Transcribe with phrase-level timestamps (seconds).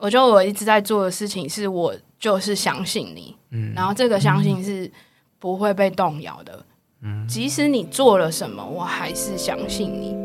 [0.00, 4.88] 我觉得我一直在做的事情是我就是相信你，嗯，然后这个相信是
[5.40, 6.64] 不会被动摇的，
[7.02, 10.16] 嗯，即使你做了什么，我还是相信你。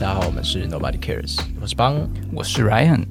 [0.00, 3.04] 大家好，我們是 Nobody Cares，我是邦，我是 Ryan。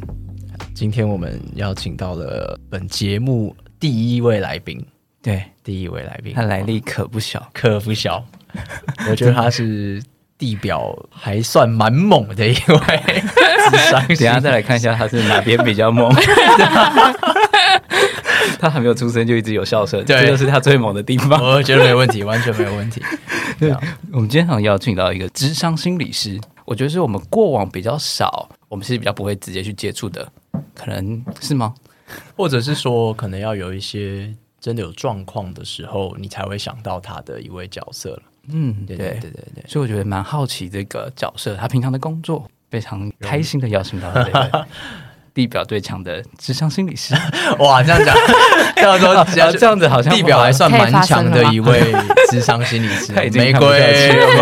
[0.80, 4.80] 今天我们邀请到了本节目第一位来宾，
[5.24, 8.24] 对，第一位来宾，他来历可不小，可不小。
[9.10, 10.00] 我觉得他是
[10.38, 13.24] 地表还算蛮猛的一位。
[14.08, 16.14] 等下再来看一下他是哪边比较猛。
[18.60, 21.44] 他还没有出生就一直有笑声，这就是他最猛的地方。
[21.44, 23.02] 我觉得没有问题，完全没有问题。
[23.60, 23.72] 对，
[24.14, 26.40] 我们今天想邀请到一个智商心理师。
[26.66, 30.30] 我觉得是我们过往比较少，我们是比较不会直接去接触的，
[30.78, 31.74] 可能是吗？
[32.38, 38.24] 或者是说，可能要有一些真的有状况的时候，你才会想到他的一位角色了。
[38.50, 39.66] 嗯，对对对对对。
[39.68, 44.68] 所以我觉得蛮好奇这个角色，他平常的工作，非常开心的邀请到他。
[45.38, 47.14] 地表最强的智商心理师，
[47.60, 48.16] 哇，这样讲，
[48.76, 51.94] 这样说，这样子好像地表还算蛮强的一位
[52.32, 53.14] 智商心理师。
[53.38, 53.70] 玫瑰，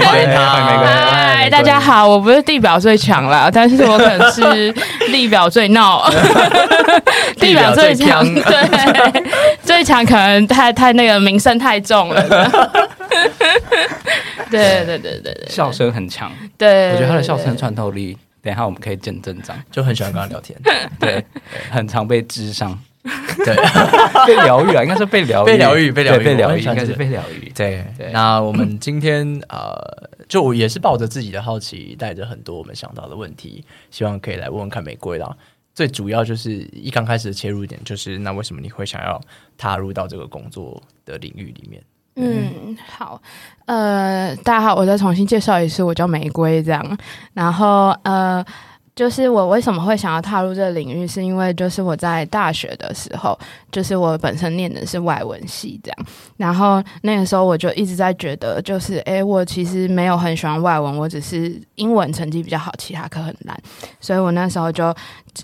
[0.05, 0.87] 欢迎他，玫瑰。
[0.87, 4.71] 嗨，大家好，我不是地表最强啦，但是我可能是
[5.11, 6.09] 地表最闹，
[7.41, 9.23] 地表最强，对，
[9.65, 12.23] 最强可能太太那个名声太重了。
[14.49, 18.17] 对对对对对，笑声很强，对，我觉得他的笑声穿透力。
[18.45, 20.55] 等一下，我们可以见证章， 就很喜欢跟他聊天，
[21.01, 21.25] 对，
[21.71, 22.79] 很常被智商，
[23.43, 23.55] 对，
[24.27, 27.51] 被疗愈啊，应该是被疗愈，被疗愈，被疗愈，被疗愈，应该是被疗愈。
[27.55, 29.73] 对，那我们今天呃，
[30.29, 35.35] 就也是抱着自己的好奇，带着很多我们想到的问题，希望可以来问问看玫瑰啦。
[35.73, 39.19] 最主要就是一刚开始的切入点，就是那为什么你会想要
[39.57, 41.81] 踏入到这个工作的领域里面？
[42.17, 43.21] 嗯，好，
[43.65, 46.97] 呃，大家好，我再重新介绍一次，我叫玫瑰，这样，
[47.33, 48.43] 然后呃，
[48.95, 53.37] 就是我为什么会想要踏入这个领域，是因为就是我在大学的时候，
[53.69, 55.97] 就是我本身念的是外文系，这样，
[56.37, 63.57] 然后那个时候我就一直在觉得，就是哎，我其实没有很喜欢外文，我只是英文成绩比较好，其他科很烂，
[63.99, 64.95] 所以我那时候就。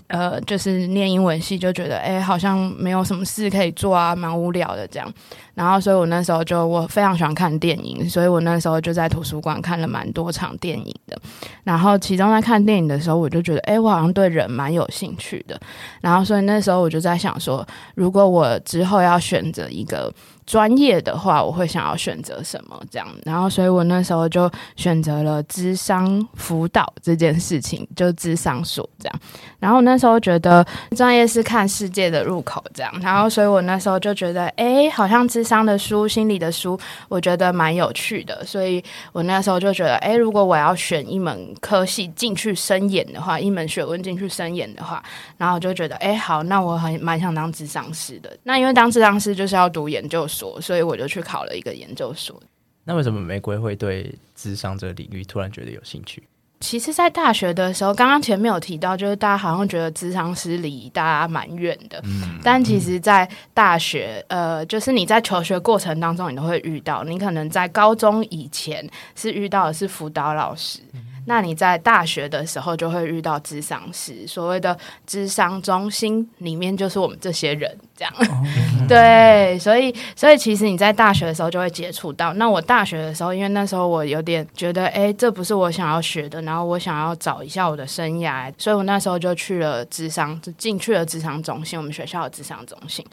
[0.08, 5.12] 呃，就是念英文系就觉得，哎，好像没有什么事可以做啊，蛮无聊的这样。
[5.54, 11.20] 然后，所以我那时候就我非常喜欢看电影，所以我那时候就在图书馆看了蛮多场电影的。
[11.64, 15.60] 然后，其中在看电影的时候，我就觉得，哎，我好像对人蛮有兴趣的。
[16.00, 20.12] 然后，所以那时候我就在想说，如果我之后要选择一个。
[20.52, 29.20] 专业的话，我会想要选择什么这样，然后所以我那时候就选择了智商辅导这件事情，就智商所这样。
[29.58, 30.62] 然后那时候觉得
[30.94, 38.44] 专业是看世界的入口这样，然后所以我那时候就觉得，哎，好像智商的书、心理的书，我觉得蛮有趣的。
[38.44, 45.02] 所以我那时候就觉得，哎，如果我要选一门科系进去深研的话，一门学问进去深研的话，
[45.38, 48.30] 然后我就觉得，哎，好，那我很蛮想当智商师的。
[48.42, 50.28] 那因为当智商师就是要读研究。
[50.60, 52.40] 所以我就去考了一个研究所。
[52.84, 56.22] 那为什么玫瑰会对智商这个领域突然觉得有兴趣？
[56.58, 62.00] 其实，在大学的时候，刚刚前面有提到，就是大家好像觉得智商师离大家蛮远的。
[62.04, 67.02] 嗯，但其实，在大学，呃，就是你在求学过程当中，你都会遇到。
[67.02, 70.78] 你可能在高中以前是遇到的是辅导老师。
[71.24, 78.12] 那你在大学的时候就会遇到智商师，所谓的智商中心里面就是我们这些人这样，
[78.88, 82.32] 对，所以所以其实你在大学的时候就会接触到。
[82.34, 93.04] 那我大学的时候，因为那时候我有点觉得，哎，这不是我想要学的，然后我想要找一下我的生涯，所以我那时候就去了智商，就进去了智商中心，我们学校的智商中心。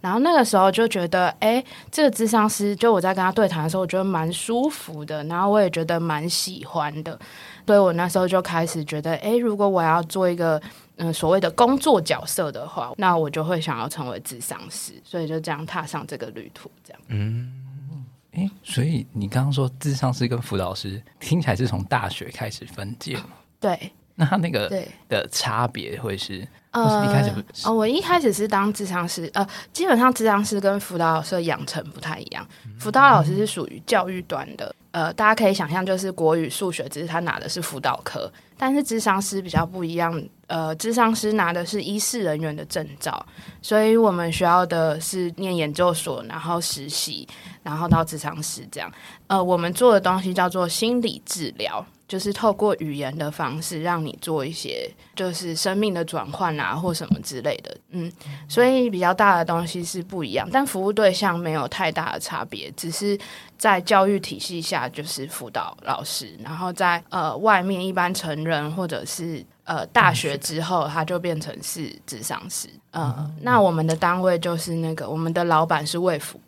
[0.00, 7.18] 然后那个时候就觉得，哎，这个智商师，就我在跟他对谈的时候，我觉得蛮舒服的，然后我也觉得蛮喜欢的。
[7.66, 10.58] 所以我那时候就开始觉得，哎，如果我要做一个
[10.98, 17.02] 嗯所谓的工作角色的话，那我就会想要成为智商师，所以就这样踏上这个旅途，这样。
[17.08, 23.30] 嗯，诶，所以你刚刚说智商师跟辅导师听起来是从大学开始分界吗？
[23.58, 23.92] 对。
[24.20, 24.68] 那他那个
[25.08, 26.44] 的差别会是？
[26.72, 27.30] 呃，一开始
[27.64, 32.44] 哦，我一开始是当智商师，呃，基本上智商师跟辅导老师的养成不太一样，
[32.80, 34.74] 辅导老师是属于教育端的。
[34.98, 40.20] 呃，大家可以想象，就是国语、数学，只是他拿的是辅导科，但是智商师比较不一样。
[40.48, 43.24] 呃，智商师拿的是医师人员的证照，
[43.62, 47.28] 所以我们需要的是念研究所，然后实习，
[47.62, 48.90] 然后到智商师这样。
[49.28, 57.76] 呃，我们做的东西叫做心理治疗，就是透过语言的方式让你做一些就是生命的转换啊，或什么之类的。
[57.90, 58.10] 嗯，
[58.48, 63.18] 所以比较大的东西是不一样，但服务对象没有太大的差别，只是
[63.58, 72.68] 在教育体系下就是辅导老师，然后在呃外面一般成人或者是呃大学之后，他就变成是智商师。
[72.92, 76.40] 呃，那我们的单位就是那个我们的老板是卫福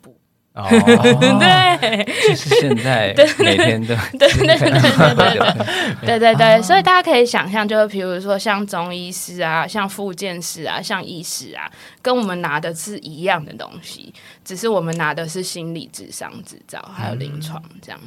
[0.53, 0.67] 哦，
[1.39, 5.65] 对，就是现在 每天都对对对对对对。
[6.01, 11.71] 对对 对，所以大家可以想象，就是比如说像中医师啊，像复健师啊，像医师啊，
[12.01, 14.13] 跟我们拿的是一样的东西，
[14.43, 17.99] 只是我们拿的是心理智商执照，还有临床这样。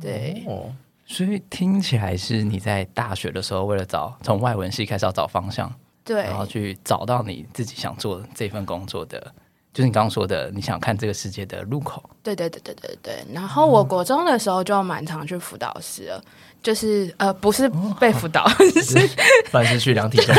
[0.00, 0.72] 对，哦，
[1.04, 5.70] 所以听起来是你在大学的时候，为了找从外文系开始要找方向，
[6.02, 6.22] 对。
[6.22, 9.32] 然后去找到你自己想做这份工作的，
[9.72, 12.02] 就是你刚刚说的，你想看这个世界的入口。
[12.22, 13.24] 对对对对对对。
[13.32, 16.22] 然后我国中的时候就蛮常去辅导室了，
[16.62, 18.48] 就是呃，不是被辅导，
[18.82, 19.08] 是
[19.50, 20.34] 不然是去量体重，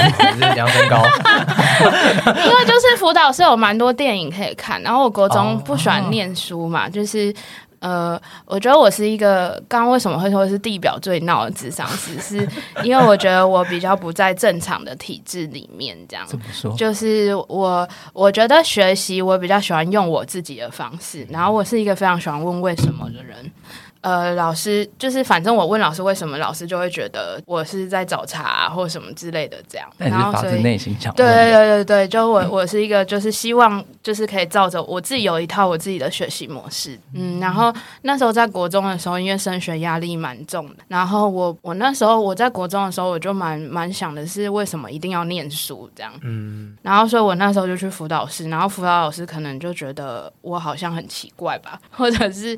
[0.53, 1.01] 量身高？
[2.45, 7.33] 因为就是辅导室有蛮多电影可以看，然后我国中哦不喜欢念书嘛，就是。
[7.81, 12.47] 呃，我觉得我是一个，刚刚为什么会说是地表最闹的智商师，是
[12.85, 16.71] 因为我觉得我比较不在正常的体制里面，这样怎么说？
[16.77, 23.51] 就是我，我觉得学习我比较喜欢用我自己的方式，然后我是一个非常喜欢问为什么的人。
[24.01, 29.87] 呃，老师就是反正我问老师为什么，老师就会觉得我是在找茬、啊、或什么之类的这样。
[29.97, 52.57] 那你然后所以是发自内心想对对对对对，就我我是一个，就是希望就是可以照着我自己有一套我自己的学习模式，嗯，然后那时候在国中的时候，因为升学压力蛮重的，然后我我那时候我在国中的时候，我就蛮蛮想的是为什么一定要念书这样，嗯，然后所以我那时候就去辅导室，然后辅导老师可能就觉得我好像很奇怪吧，或者是。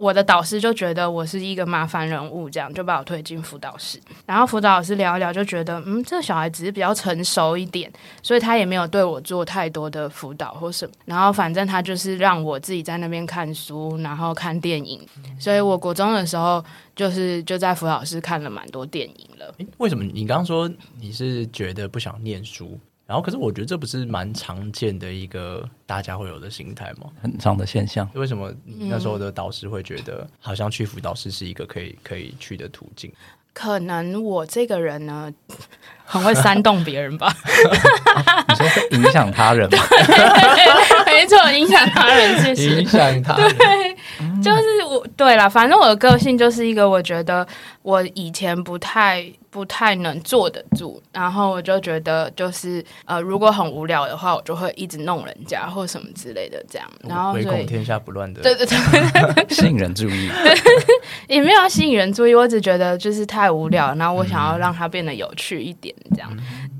[0.00, 4.00] 我的导师就觉得我是一个麻烦人物，这样就把我推进辅导室。
[4.24, 7.92] 然后辅导老师聊一聊，就觉得嗯，这个小孩只是比较成熟一点，
[8.22, 10.94] 所以他也没有对我做太多的辅导或什么。
[11.04, 15.06] 然后反正他就是让我自己在那边看书，然后看电影。
[15.38, 16.64] 所以我国中的时候，
[16.96, 19.54] 就是就在辅导室看了蛮多电影了。
[19.58, 20.66] 诶为什么你刚刚说
[20.98, 22.80] 你是觉得不想念书？
[23.10, 27.08] 然后，可是我觉得这不是蛮常见的一个大家会有的心态吗？
[27.20, 28.08] 很常的现象。
[28.14, 33.12] 为什么你那时候的导师会觉得好像去辅导师是一个可以可以去的途径？
[33.52, 35.28] 可能我这个人呢，
[36.06, 37.34] 很会煽动别人吧。
[38.48, 39.78] 你说会影响他人吗？
[41.04, 42.84] 没错，影响他人，谢谢。
[42.84, 43.96] 响他，对
[44.40, 47.44] 就是我对了，反正我的个性就是一个，我觉得
[47.82, 49.20] 我以前不太
[49.50, 58.40] 不太能坐得住，然后我就觉得就是呃，如果很无聊的话，我就会一直弄人家或什么之类的这样，然后所以唯恐天下不乱的。
[58.42, 60.30] 对对对， 吸引人注意。
[61.26, 66.30] 也没有要吸引人注意，我只觉得就是太无聊，然后我想要让它变得有趣一点，这样。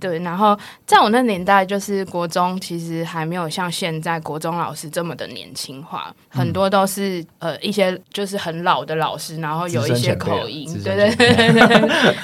[0.01, 11.53] 对，然后在我那年代，就是国中其实还没有像现在国中老师这么的年轻化，很多都是呃一些就是很老的老师，然后有一些口音，对对对对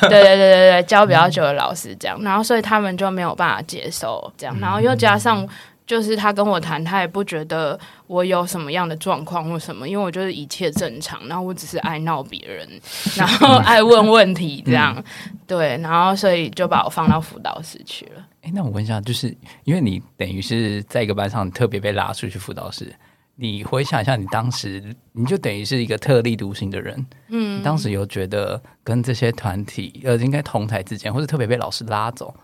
[0.08, 5.48] 对对对对对，教比较久的老师这样，然后所以他们就没有办法接受这样，然后又加上。
[5.86, 7.78] 就是他跟我谈，他也不觉得
[8.08, 12.68] 我有什么样的状况或什么，因为我就是一切正常，然后我只是爱闹别人，
[13.16, 15.00] 然后爱问问题这样，
[15.46, 18.26] 对，然后所以就把我放到辅导室去了。
[18.42, 22.92] 哎，那我问一下，就是因为你等于是在一个班上特别被拉出去辅导室，
[23.38, 32.34] 你回想一下，你当时你就等于是一个特立独行的人，嗯，你当时有觉得跟这些团体呃，应该同台之间，或者特别被老师拉走，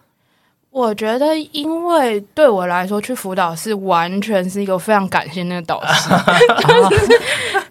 [0.69, 6.11] 我觉得，因为对我来说，去辅导室完全是一个非常感谢那个导师，
[6.63, 7.21] 就是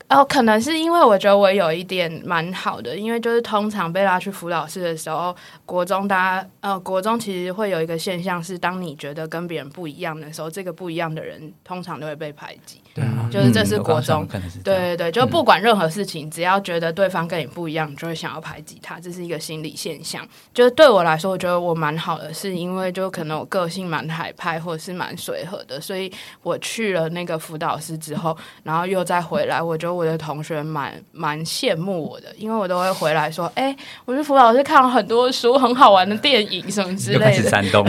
[0.09, 5.35] 哦，可能是因为我觉得我有一点蛮好的，因为就是通常被拉去辅导室的时候，
[5.65, 12.80] 国中大家呃，国中其实会有一个现象是，当你觉得跟别人不一样的时候，这个不一样的人通常都会被排挤。
[12.93, 14.27] 对啊，就是这是国中
[14.63, 20.27] 对对对，就不管任何事情，只要觉得对方跟你不一样，就会想要排挤他，这是一个心理现象。
[20.53, 26.11] 就是对我来说，我觉得我蛮好的，是因为就可能我个性蛮海派，或者是蛮随和的，所以
[26.43, 37.33] 我去了那个辅导室之后，然后又再回来，我觉得我的同学蛮蛮羡慕我的，因为我都会回来说，哎、我去辅导室看了很多书，很好玩的电影什么之类的。
[37.33, 37.85] 始煽动，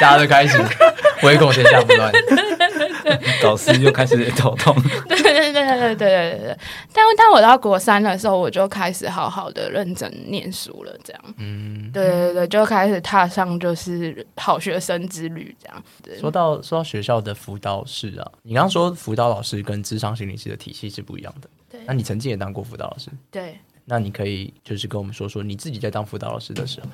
[0.00, 0.60] 大家都开始
[1.22, 2.10] 唯恐天下不乱。
[3.42, 4.74] 导师就开始头痛。
[5.08, 6.58] 对对对对对对对对。
[6.92, 11.22] 但但我到国三的时候，我就开始好好的认真念书了，这样。
[11.38, 15.82] 嗯，对对对，就开始踏上就是好学生之旅，这样。
[16.02, 21.48] 对说到说到学校的辅导室啊，你刚刚说辅导老师跟智商心理师的体系是不一样的。
[21.68, 26.86] 对那你曾经也当过辅导老师，对，那你可以就是跟我们说说你自己在当辅导老师的时候，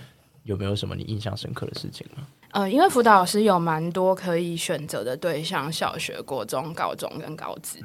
[0.44, 2.26] 有没有什么你印象深刻的事情吗？
[2.50, 7.78] 呃，因为辅导老师有蛮多可以选择的对象，小学、国中、高中跟高职。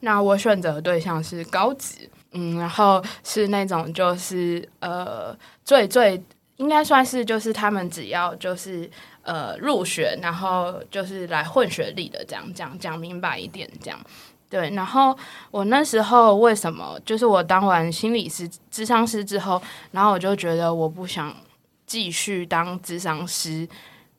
[0.00, 6.22] 那我选择的对象是高职，嗯，然后是那种就是呃最最
[6.56, 8.90] 应该算是就是他们只要就是
[9.22, 13.98] 呃入学，然后就是来混学历的这样讲讲明白一点这样。
[14.50, 15.16] 对，然后
[15.50, 19.62] 我那时候为什么就是我当完心理师、智商师之后，
[19.92, 21.34] 然后我就觉得我不想
[21.90, 23.68] 继续当智商师。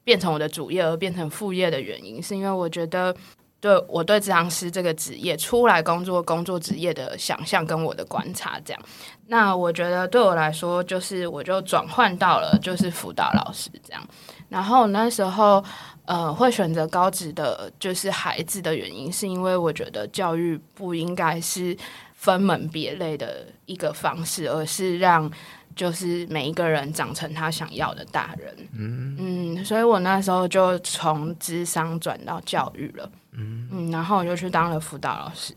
[0.04, 3.16] 变成我的主业而变成副业的原因，是因为我觉得
[3.60, 8.82] 对我对智商师这个职业出来工作工作职业的想象跟我的观察这样，
[9.28, 14.04] 那我觉得对我来说，就是我就转换到了就是辅导老师这样，
[14.50, 15.64] 然后那时候
[16.12, 21.78] 呃会选择高职的就是孩子的原因，是因为我觉得教育不应该是
[22.14, 25.32] 分门别类的一个方式，而是让。
[25.74, 35.56] 就是每一个人长成他想要的大人，嗯嗯，所以我那时候就从智商转到教育了，嗯嗯，然后我就去当了辅导老师。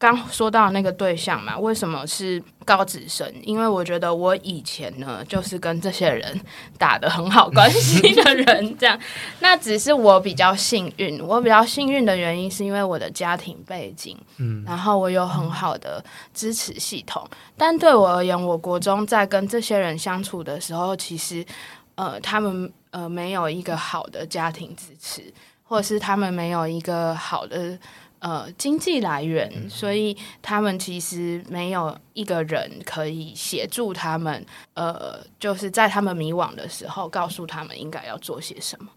[0.00, 3.30] 刚说到那个对象嘛，为什么是高职生？
[3.42, 6.40] 因为我觉得我以前呢，就是跟这些人
[6.78, 8.98] 打的很好关系的 人，这样。
[9.40, 16.02] 那只是我比较幸运，我比较幸运的原因是因为我的家庭背景，嗯，然后我有很好的
[16.32, 17.28] 支持系统。
[17.54, 21.44] 但对我而言，我国中在跟这些人相处的时候，其实
[21.96, 25.30] 呃，他们呃没有一个好的家庭支持，
[25.62, 27.78] 或者是他们没有一个好的。
[28.20, 34.44] 呃，经济来源，所以他们其实没有一个人可以协助他们。
[34.74, 38.88] 呃，就是在他们迷惘的时候，告诉他们应该要做些什么。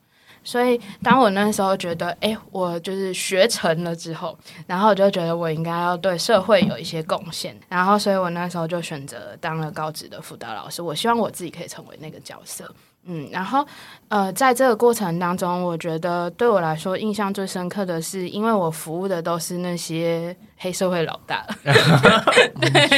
[0.44, 4.38] 所以，当我那时候觉得，哎，我就是学成了之后，
[4.68, 7.58] 然后我就觉得我应该要对社会有一些贡献。
[7.70, 10.82] 然后，所以我那时候就选择当了高职的辅导老师。
[10.82, 12.70] 我希望我自己可以成为那个角色。
[13.06, 13.66] 嗯，然后
[14.08, 21.46] 呃，在这个过程当中，我觉得对我来说印象最深刻的是，因为我服务的都是那些黑社会老大，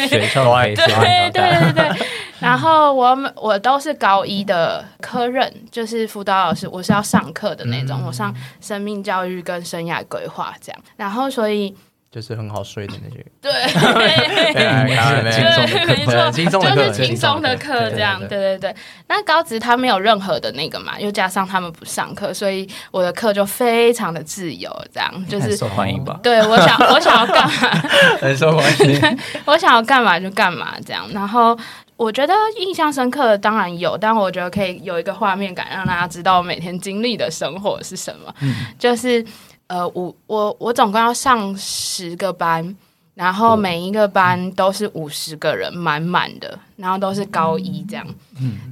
[0.07, 2.07] 学校黑社会对对对对。
[2.39, 8.31] 然后我我都是高一的科任，就是辅导老师，我是要上课的那种，我上
[8.61, 10.81] 生命教育跟生涯规划这样。
[10.95, 11.75] 然后所以。
[12.15, 13.51] 就是很好睡的那些，对，
[15.35, 18.75] 轻松的课，轻松的课，就是轻松的课，这样，对对对。
[19.09, 26.17] 那高职他没有任何的那个嘛，又加上他们不上课，所以我的课就非常的自由，这样就是受欢迎吧？
[26.23, 27.51] 对我想，我想要干嘛，
[28.21, 29.19] 很受欢迎。
[29.43, 31.05] 我想要干嘛就干嘛，这样。
[31.11, 31.57] 然后
[31.97, 38.33] 我觉得印象深刻的当然有，但我觉得可以有一个画面感，让大家知道我每天经历的生活是什么，
[38.79, 39.25] 就是。
[39.67, 42.75] 呃，五我我总共要上十个班，
[43.13, 48.05] 然后每一个班都是五十个人，满满的，然后都是高一这样，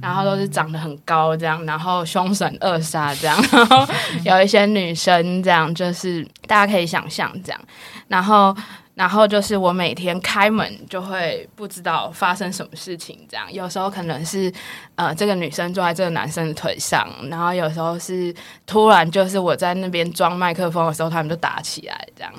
[0.00, 3.86] 然后都是长得很高这样，然后凶神恶煞这样， 然后
[4.24, 7.60] 有一些女生这样，就是大家可以想象这样，
[8.08, 8.56] 然后。
[8.94, 14.52] 然后就是我每天开门就会不知道发生什么事情，这样有时候可能是
[14.94, 18.32] 呃这个女生坐在这个男生的腿上，然后有时候是
[18.66, 22.32] 突然就是我在那边装麦克风的时候，他们就打起来这样，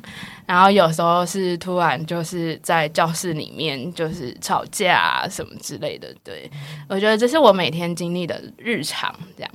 [0.45, 6.07] 然后有时候是突然就是在教室里面就是吵架啊什么之类的。
[6.23, 6.49] 对
[6.87, 9.51] 我觉得这是我每天经历的日常这样，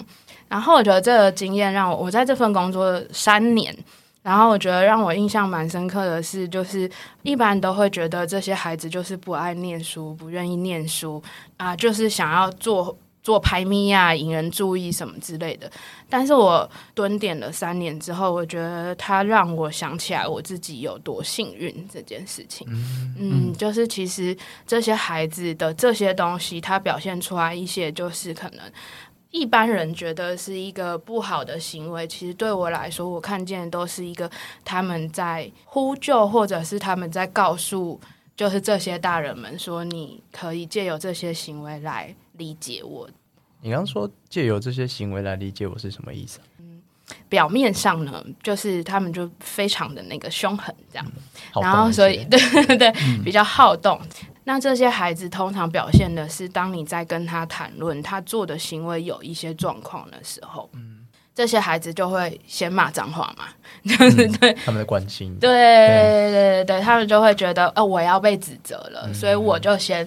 [0.48, 3.74] 然后我觉得这个经验让我我在这份工作三年。
[4.22, 6.90] 然后我觉得让我印象蛮深刻的是，就是
[7.22, 11.22] 一般都会觉得这些孩子就是不爱念书，不愿意念书
[11.56, 15.70] 啊，就是想要做做排咪啊，引人注意什么之类的。
[16.08, 22.66] 但是我蹲点了三年之后，我觉得他让我想起来我自己有多幸运这件事情。
[23.18, 24.36] 嗯，就是其实
[24.66, 28.60] 这些孩子的这些东西，他表现出来一些就是可能。
[29.30, 34.28] 一般人觉得是一个不好的行为，其实对我来说，我看见都是一个
[34.64, 38.00] 他们在呼救，或者是他们在告诉，
[38.36, 43.08] 就是这些大人们说，你可以借由这些行为来理解我。
[43.60, 46.40] 你刚刚说借由这些行为来理解我是什么意思？
[46.58, 46.82] 嗯，
[47.28, 51.06] 表面上呢，就是他们就非常的那个凶狠这样，
[51.54, 54.00] 然后所以对对对，比较好动。
[54.52, 63.44] 那这些孩子通常表现的是，当你在跟他谈论他做的行为有一些状况的时候，嗯，这些孩子就会先骂脏话嘛，
[63.84, 70.04] 就是对他们的关心，对对对对，他们就会觉得，呃，我要被指责了，所以我就先，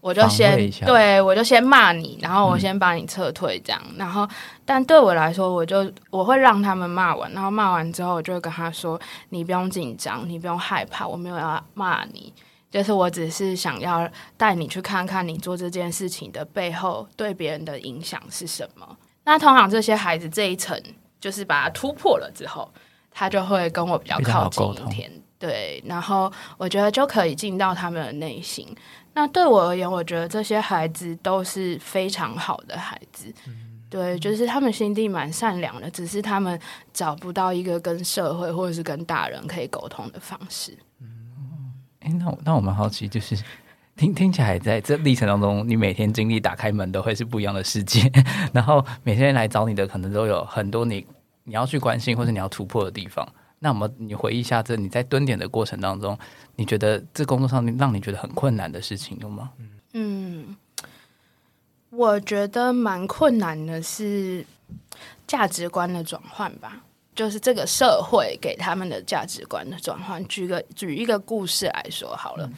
[0.00, 4.28] 我就先，对我就先骂你，然后我先把你撤退，这样，然后，
[4.64, 12.32] 但对我来说，我就我会让他们骂完，然后骂完之后，我就会跟他说，你不用紧张，你不用害怕，我没有要骂你。
[12.74, 18.84] 就是我只是想要带你去看看你做这件事情的背后对别人的影响是什么。
[19.22, 20.76] 那通常这些孩子这一层
[21.20, 22.68] 就是把它突破了之后，
[23.12, 28.66] 他就会跟我比较靠近一点，对，然后我觉得就可以进到他们的内心。
[29.12, 33.32] 那对我而言，我觉得这些孩子都是非常好的孩子，
[33.88, 36.58] 对，就是他们心地蛮善良的，只是他们
[36.92, 40.76] 找不到一个跟社会或者是跟大人可以沟通的方式。
[42.04, 43.36] 哎，那我那我蛮好奇，就是
[43.96, 48.10] 听听起来，在这历程当中，你每天经历打开门都会是不一样的世界，
[48.52, 51.06] 然后每天来找你的可能都有很多你
[51.44, 53.26] 你要去关心或者你要突破的地方。
[53.60, 56.18] 那我们你回忆一下，这你在蹲点的过程当中，
[56.56, 59.50] 你觉得这工作上让你觉得很困难的事情有吗？
[59.94, 60.54] 嗯，
[61.88, 64.44] 我觉得蛮困难的是
[65.26, 66.82] 价值观的转换吧，
[67.14, 70.24] 就是这个社会给他们的价值观的转换。
[70.26, 72.50] 举个举一个故事来说好了，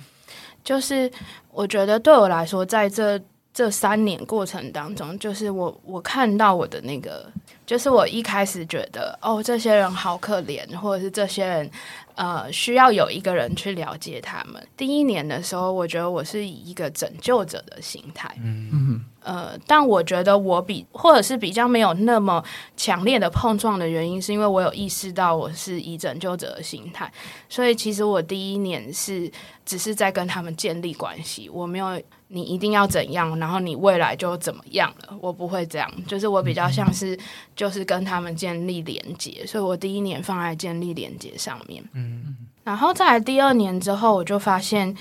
[0.65, 1.11] 就是
[1.51, 3.21] 我觉得对我来说，在这
[3.57, 7.27] 这三年过程当中，就是我我看到我的那个，
[7.65, 11.71] 就是我一开始觉得哦，这些人好可怜，或者是这些人
[12.17, 14.63] 呃需要有一个人去了解他们。
[14.77, 22.45] 第一年的时候，我觉得我是以一个拯救者的心态，嗯，呃，但我觉得我比或者是比较没有那么
[22.77, 27.11] 强烈的碰撞的原因，是因为我有意识到我是以拯救者的心态，
[27.49, 29.33] 所以其实我第一年是
[29.65, 37.19] 只是在跟他们建立关系，我没有你一定要怎样，然后你未来就怎么样了，我不会这样，就是我比较像是
[37.55, 44.97] 就是跟他们建立连接，所以我第一年放在建立连接上面，嗯，然后再来第二年之后，我就发现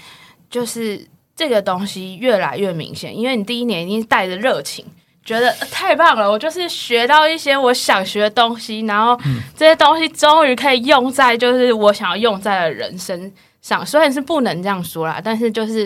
[0.50, 1.08] 就是。
[1.38, 4.86] 这个东西越来越明显，因为你第一年一定带着热情，
[5.22, 9.20] 觉得、呃太棒了，我就是学到一些我想学的东西，然后
[9.54, 13.30] 这些东西终于可以用在就是我想要用在的人身
[13.62, 13.86] 上。
[13.86, 15.86] 虽然是不能这样说啦，但是就是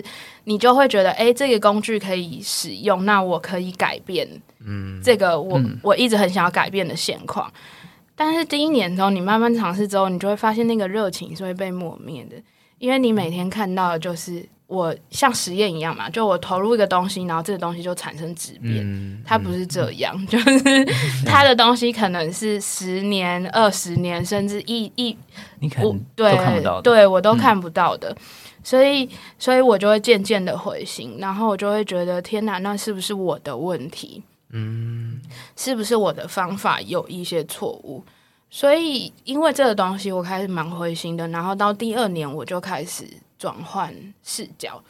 [0.50, 4.28] 你就会觉得，哎，这个工具可以使用，那我可以改变，
[4.66, 7.54] 嗯，这个我、我一直很想要改变的现况。
[8.16, 12.36] 但是第一年之后，你慢慢尝试之后，你就会发现那个热情是会被磨灭的，
[12.80, 18.78] 因为你每天看到的就是我像实验一样嘛，就我投入一个东西，然后这个东西就产生质变。
[18.80, 20.60] 嗯，它不是这样， 就是
[21.28, 25.16] 它的东西可能是十年、二十年，甚至一一
[25.60, 26.82] 你可能对都看不到的。
[26.82, 28.18] 对我都看不到的。
[28.64, 34.24] 所以，所以我就会渐渐的回心，然后我就会觉得，天哪，那是不是我的问题？
[34.52, 35.22] 嗯，
[35.56, 38.04] 是不是我的方法有一些错误？
[38.50, 41.28] 所以，因为这个东西，我开始蛮灰心的。
[41.28, 43.94] 然后到第二年，我就开始转换
[44.24, 44.84] 视角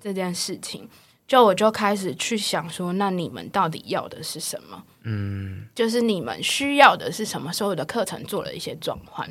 [0.00, 0.88] 这件事情，
[1.28, 4.82] 就我就开始去想说，那你们到底要的是什么？
[5.02, 7.52] 嗯，就是你们需要的是什么？
[7.52, 9.28] 所有的课程做了一些转换。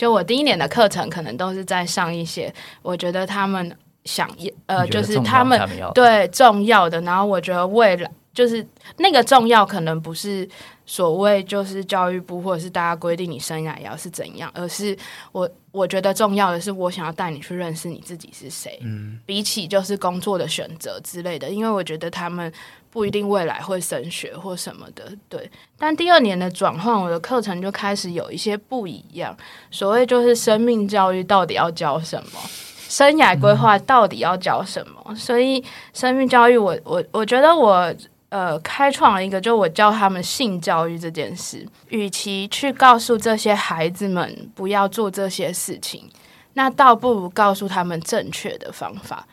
[0.00, 3.70] 就我第一年的课程，可能都是在上一些我觉得他们
[4.06, 4.26] 想
[4.64, 5.60] 呃，就是他们
[5.92, 10.48] 对重要的，然后我觉得未来就是那个重要，可能不是
[10.86, 14.96] 所谓就是教育部或者是大家规定你生涯要是怎样，而是
[15.32, 22.50] 我我觉得重要的是，我想要带你去认识你自己是谁，嗯，比起就是工作的选择之类的，因为我觉得他们
[22.90, 25.50] 不一定未来会升学或什么的，对。
[25.78, 29.36] 但第二年的转换，我的课程就开始有一些不一样，
[29.70, 32.40] 所谓就是生命教育到底要教什么。
[32.88, 35.14] 生涯规划到底要教什么？
[35.14, 37.94] 所以生命教育我，我我觉得我
[38.30, 41.64] 呃开创了一个，就我教他们性教育这件事。
[41.90, 46.10] 与其去告诉这些孩子们不要做这些事情，
[46.54, 49.24] 那倒不如告诉他们正确的方法。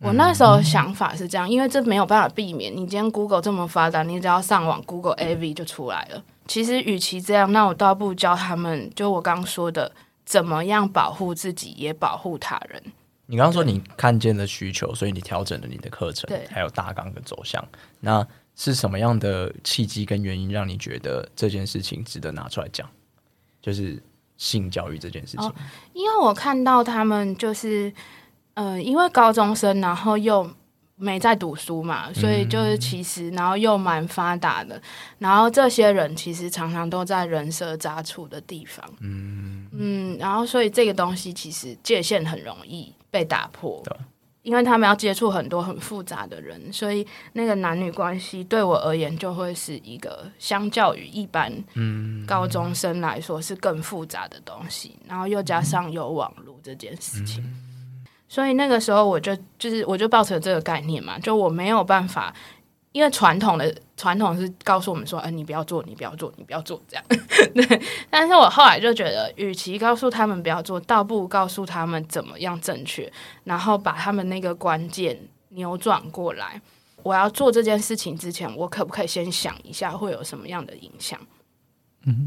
[0.00, 2.72] 我那时候想法是这样，因为这没有办法避免。
[2.72, 6.22] 你今天 Google 这么发达，你只要上网 Google AV 就出来了。
[6.46, 9.90] 其实，与其这样，那我倒不如教他们，就我刚刚说的，
[10.24, 12.82] 怎么样保护自己，也保护他人。
[13.26, 17.66] 你刚刚说你看见了需求，所以你调整了你的课程，还有大纲的走向。
[17.98, 22.88] 那是什么样的契机跟原因让你觉得这件事情值得拿出来讲？
[23.60, 24.00] 就是
[24.36, 25.46] 性教育这件事情。
[25.46, 25.54] 哦
[25.92, 27.92] 因为我看到他们就是，
[28.56, 30.50] 呃，因为高中生，然后又
[30.96, 34.80] 没在读书嘛，所以就是其实，然后又蛮发达的，
[35.18, 39.68] 然后这些人其实常常都在人蛇杂处的地方，嗯。
[39.78, 43.82] 嗯，然后所以这个东西其实界限很容易被打破。
[44.42, 51.52] 因为他们要接触很多很复杂的人，所以那个男女关系对我而言就会是一个相较于一般
[52.24, 57.44] 高中生来说是更复杂的东西，然后又加上有网络这件事情，
[58.28, 62.34] 所以那个时候我就就是我就抱持这个概念嘛，就我没有办法
[62.92, 67.04] 因为传统的传统是告诉我们说，哎、你不要做，你不要做，你不要做这样。
[67.54, 73.12] 对，但是我后来就觉得，与其告诉他们不要做，倒不如告诉他们怎么样正确，
[73.44, 75.18] 然后把他们那个关键
[75.50, 76.60] 扭转过来。
[77.02, 81.20] 我要做这件事情之前，我可不可以先想一下会有什么样的影响？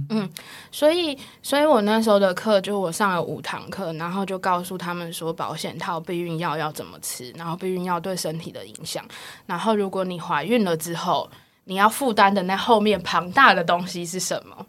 [0.10, 0.30] 嗯
[0.72, 9.04] 所以，所以我那时候的课就我上了五堂课，然后就告诉他们说，保险套、避孕药要怎么吃，然后避孕药对身体的影响，
[9.46, 11.30] 然后如果你怀孕了之后，
[11.64, 14.66] 你要负担的那后面庞大的东西是什么？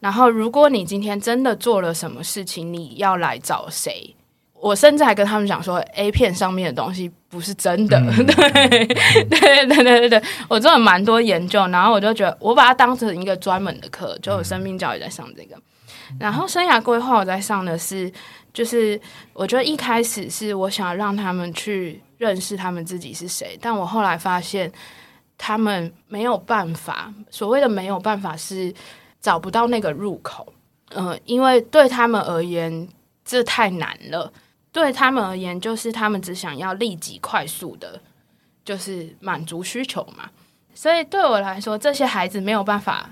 [0.00, 4.14] 然后，如果你今天真的做了什么事情，你要来找谁？
[4.62, 8.86] 我甚至还跟他们讲说，A 片上面的东西不是真的， 对
[9.24, 15.56] 对对对对对，我做了蛮多研究，然后我就觉得我把它当成一个专门的课，就有生命教育在上这个，
[16.20, 18.08] 然后生涯规划我在上的是，
[18.54, 19.00] 就是
[19.32, 24.70] 我觉得一开始是我想让他们去认识他们自己是谁，但我后来发现
[25.36, 28.72] 他们没有办法，所谓的没有办法是
[29.20, 30.52] 找不到那个入口，
[30.94, 32.86] 嗯、因为对他们而言
[33.24, 34.32] 这太难了。
[34.72, 38.00] 对他们而言，就是他们只想要立即、快速的，
[38.64, 40.30] 就是满足需求嘛。
[40.74, 43.10] 所以对我来说，这些孩子没有办法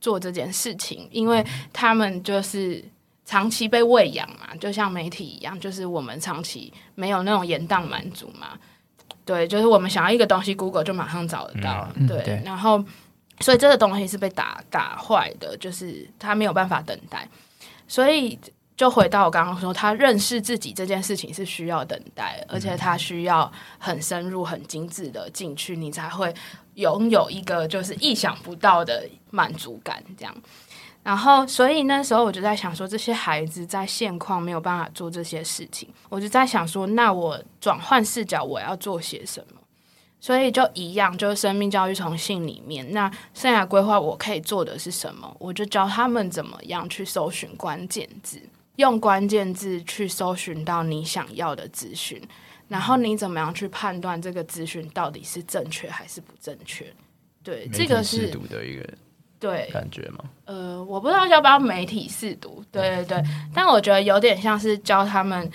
[0.00, 2.84] 做这件事情，因为他们就是
[3.24, 8.58] 长期被喂养嘛，就像媒体一样，就是我们长期没有那种延宕满足嘛。
[9.24, 11.88] 对，就是我们想要一个东西，Google 就马上找得到。
[12.08, 12.84] 对，嗯对然后
[13.38, 17.28] 所以这个东西是被打打坏的，就是他没有办法等待，
[17.86, 18.36] 所以。
[18.76, 26.34] 就回到我刚刚说，他认识自己这件事情是需要等待，而且他需要很深入、很精致的进去，你才会
[26.74, 30.04] 拥有一个就是意想不到的满足感。
[30.18, 30.36] 这样，
[31.02, 39.60] 然后所以那时候我就在想说，这些孩子在现况没有办法做这些事情，我就在想说，那我转换视角，我要做些什么？
[40.20, 45.34] 所以就一样，就是生命教育从性里面，那生涯规划我可以做的是什么？
[45.38, 48.42] 我就教他们怎么样去搜寻关键字。
[48.76, 52.20] 用关键字去搜寻到你想要的资讯，
[52.68, 56.86] 然后你怎么样去判断这个资讯到底是正确还是不正确？
[57.42, 58.84] 对，这个是试读的一个
[59.38, 60.24] 对，感觉吗？
[60.46, 63.22] 呃，我不知道要不要媒体试读，对对对，
[63.54, 65.48] 但我觉得有点像是教他们，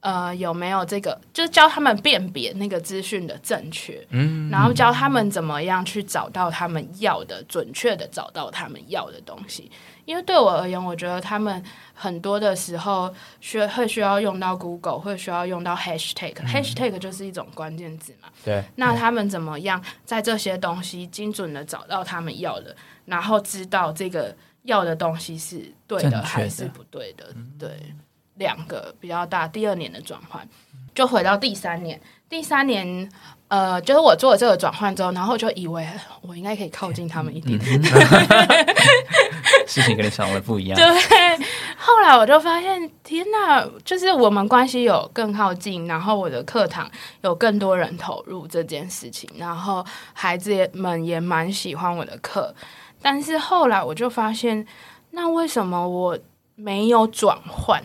[0.00, 9.70] 呃，有没有这个，就是教他们辨别那个资讯的正确，嗯，然后教他们怎么样去找到他们要的，准确的找到他们要的东西。
[10.04, 11.62] 因为对我而言，我觉得他们
[11.94, 18.28] 很多的时候需会需要用到 Google，会需要用到 Hashtag，Hashtag、就是一种关键字嘛。
[18.44, 27.34] 对，那他们怎么样在这些东西精准的找到他们要的，然后知道这个要的东西是对的的还是不对的？
[27.58, 27.70] 对，
[28.34, 29.48] 两个比较大。
[29.48, 30.46] 第二年的转换，
[30.94, 32.00] 就回到第三年。
[32.28, 33.08] 第三年，
[33.48, 35.86] 呃，就是我做了这个转换之后，然后就以为
[36.22, 37.58] 我应该可以靠近他们一点。
[39.66, 40.78] 事情跟你想的不一样。
[40.78, 40.86] 对，
[41.76, 46.90] 后来我就发现，天哪，就是我们关系有更靠近，然后我的课堂
[47.22, 52.54] 有更多人投入这件事情，然后孩子们也蛮喜欢我的课。
[53.00, 54.66] 但是后来我就发现，
[55.10, 56.18] 那为什么我
[56.54, 57.82] 没有转换？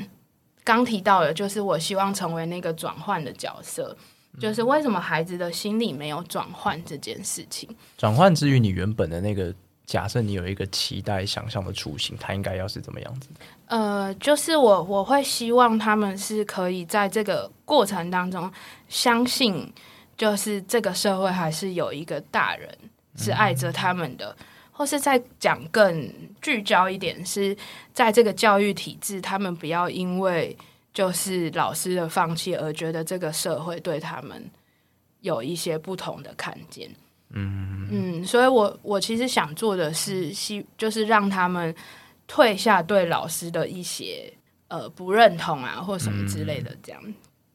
[0.64, 3.96] 刚提到的就是我希望成为那个转换的角色，
[4.38, 7.70] 就是为什么孩子的心理没有转换这件事情？
[7.98, 9.54] 转换之于你原本的那个
[9.86, 13.30] 假设，你有一个期待、想象的雏形，它应该要是怎么样子？
[13.66, 18.52] 呃，就是我我会希望他们是可以在这个过程当中
[18.88, 19.72] 相信，
[20.18, 22.70] 就是这个社会还是有一个大人
[23.16, 24.36] 是爱着他们的，
[24.72, 26.12] 或是再讲更
[26.42, 27.56] 聚焦一点，是
[27.94, 30.56] 在这个教育体制，他们不要因为
[30.94, 34.50] 就是老师的放弃而觉得这个社会对他们
[35.22, 36.90] 有一些不同的看见。
[37.32, 41.74] 嗯嗯，所以我我其实想做的是希，就是让他们
[42.28, 44.34] 退下对老师的一些
[44.68, 47.02] 呃不认同啊，或什么之类的，这样。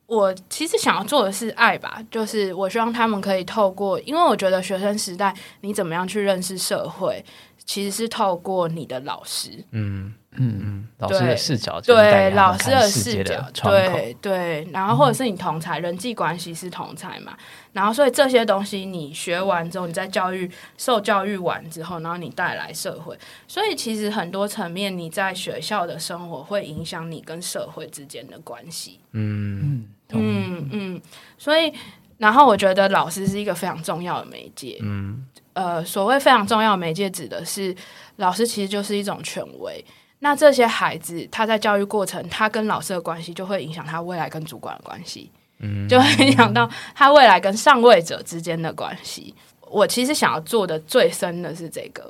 [0.06, 7.24] 我其实想要做的是爱吧，就是我希望他们可以透过，因为我觉得学生时代你怎么样去认识社会，
[7.64, 13.48] 其实是透过你的老师，嗯，嗯，老师的视角就对老师的视角。
[13.62, 17.36] 对对，然后或者是你同才、人际关系是同才嘛，
[17.72, 23.16] 然后所以这些东西你学完之后，你在教育受教育完之后，然后你带来社会，
[23.46, 29.00] 所以其实很多层面你在学校的生活会影响你跟社会之间的关系。
[29.12, 31.02] 嗯，嗯嗯，
[31.38, 31.72] 所以
[32.18, 34.78] 然后我觉得老师是一个非常重要的媒介。
[34.82, 37.74] 嗯，呃，所谓非常重要的媒介，指的是
[38.16, 39.84] 老师其实就是一种权威。
[40.24, 49.34] 那这些孩子他在教育过程，他跟老师的关系就会影响他未来跟主管的关系，嗯，就会影响到他未来跟上位者之间的关系。
[49.68, 52.02] 我其实想要做的最深的是这个，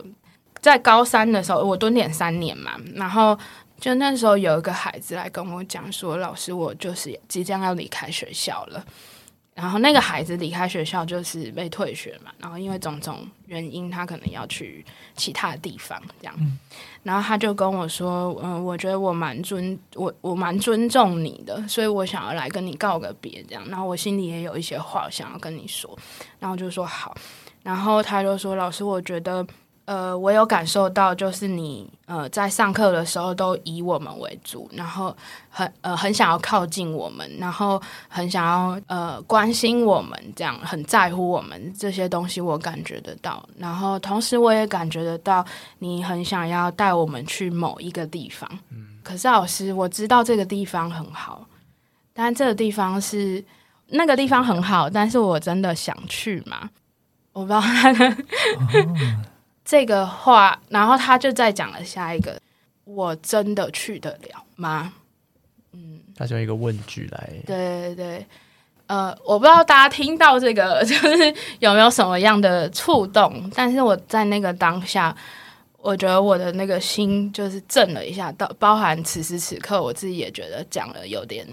[0.61, 3.37] 在高三的时候，我蹲点三年嘛，然后
[3.81, 8.85] 就那时候有一个孩子来跟我讲说，老师，我就是即将要离开学校了。
[9.54, 16.34] 然后那个孩子离开学校就是被退学嘛，然后因为种种原因，他可能要去其他的地方这样。
[17.04, 23.64] 然后他就跟我说：“嗯，我觉得我蛮尊我我蛮尊重你的，所以我想要来跟你告个别这样。
[23.68, 25.96] 然后我心里也有一些话想要跟你说，
[26.40, 27.16] 然后就说好。
[27.62, 29.46] 然后他就说：老师，我觉得。”
[29.86, 35.14] 呃，我有感受到，就是你呃在上课的时候都以我们为主，然后
[35.50, 43.46] 很呃很想要靠近我们，然后很想要呃关心我们，这样很在乎我们这些东西，我感觉得到。
[43.58, 45.44] 然后同时我也感觉得到，
[45.80, 48.48] 你很想要带我们去某一个地方。
[48.70, 48.86] 嗯。
[49.02, 51.46] 可是老师，我知道这个地方很好，
[52.14, 53.44] 但这个地方是
[53.88, 56.70] 那个地方很好，但是我真的想去吗？
[57.34, 57.60] 我不知道。
[59.64, 62.38] 这个话，然后他就再讲了下一个，
[62.85, 64.92] 我真的去得了吗？
[65.72, 67.31] 嗯，他就一个问句来。
[67.46, 68.27] 对对对，
[68.87, 75.16] 呃，我不知道大家听到这个 就是有没有什么样的触动，但是我在那个当下，
[75.79, 81.46] 我觉得我的那个心就是震了一下，到包含此时此刻，我自己也觉得讲了有点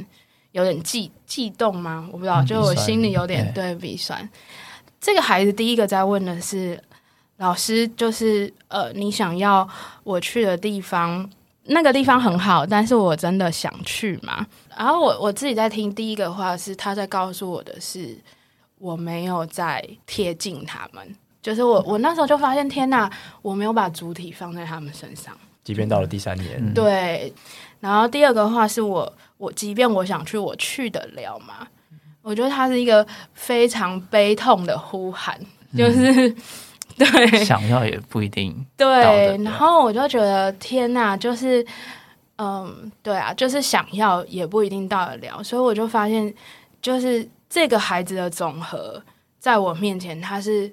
[0.51, 2.09] 有点悸悸动吗？
[2.11, 4.29] 我不知道，就我心里有点对比酸。
[4.99, 6.77] 这个孩子第一个在问的是。
[7.41, 9.67] 老师就是呃，你想要
[10.03, 11.27] 我去的地方，
[11.63, 14.45] 那个地方很好，但是我真的想去吗？
[14.77, 18.15] 然后我我自己在听第一个话是他在告诉我的是，
[18.77, 27.33] 我没有在贴近他们，就是我我那时候就发现天哪，我没有把主体放在他们身上，即便到了第三年，对。
[27.79, 31.67] 然后第二个话是我我即便我想去，我去得了吗？
[32.21, 35.39] 我觉得他是一个非常悲痛的呼喊，
[35.75, 36.35] 就是。
[37.03, 38.63] 对，想要也不一定。
[38.77, 41.65] 对，然后我就觉得天哪，就是，
[42.37, 46.31] 嗯，对啊，就是想要也不一定到得了，所以我就发现，
[46.79, 49.01] 就是这个孩子的总和，
[49.39, 50.71] 在我面前，他是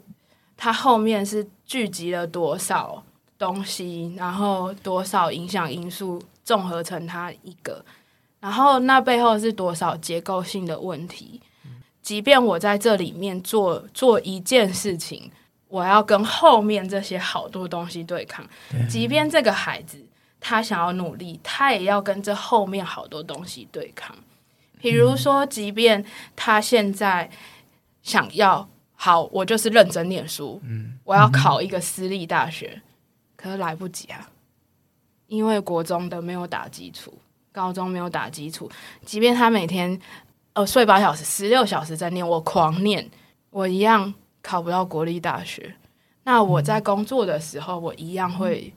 [0.55, 3.03] 他后面是聚集了多少
[3.39, 7.83] 东西，然后多少影响因素综合成他一个，
[8.41, 11.41] 然后那背后是多少结构性的问题，
[12.03, 15.31] 即便我在这里面做做一件事情。
[15.69, 18.45] 我要跟后面这些好多东西对抗，
[18.89, 20.03] 即便这个孩子
[20.41, 24.17] 他想要努力，他也要跟这后面好多东西对抗。
[24.81, 26.03] 比如说，即便
[26.35, 27.29] 他现在
[28.03, 32.81] 想要好，我就是认真念书，嗯，我要考一个私立大学，
[33.37, 34.31] 可是来不及啊，
[35.27, 37.13] 因为国中的没有打基础，
[37.53, 38.71] 高中没有打基础。
[39.05, 40.01] 即便他每天
[40.55, 43.11] 呃睡八小时、十六小时在念，我狂念，
[43.51, 44.15] 我一样。
[44.43, 45.75] 考不到国立大学，
[46.25, 48.73] 那我在工作的时候，我一样会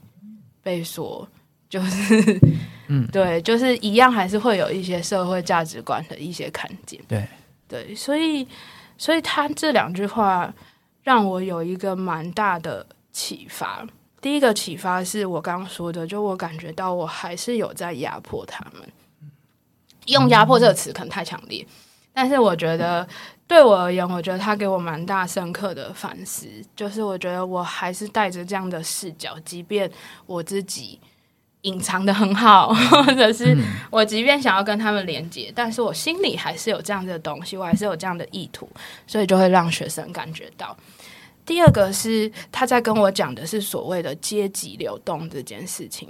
[0.62, 1.26] 被说，
[1.68, 2.40] 就是，
[2.88, 7.26] 嗯， 对，就是一样，还是会有一些社会价值观的一些看见，对，
[7.68, 8.46] 对，所以，
[8.98, 10.52] 所以他这两句话
[11.02, 13.86] 让我有一个蛮大的启发。
[14.20, 18.82] 第一个启发是我刚刚说的，就我感觉到我还是有在压迫他们，
[20.06, 21.66] 用压迫这个词可能太强烈，
[22.12, 23.06] 但是我觉得。
[23.52, 29.90] 对我而言，我觉得他给我蛮大深刻的反思，就是我觉得我还是带着这样的视角，即便
[30.24, 30.98] 我自己
[31.60, 33.54] 隐藏的很好，或者是
[33.90, 38.66] 我即便想要跟他们连接，但是我心里还是有这样的东西，我还是有这样的意图，
[39.06, 40.74] 所以就会让学生感觉到。
[41.44, 46.08] 第二个是他在跟我讲的是所谓的阶级流动这件事情，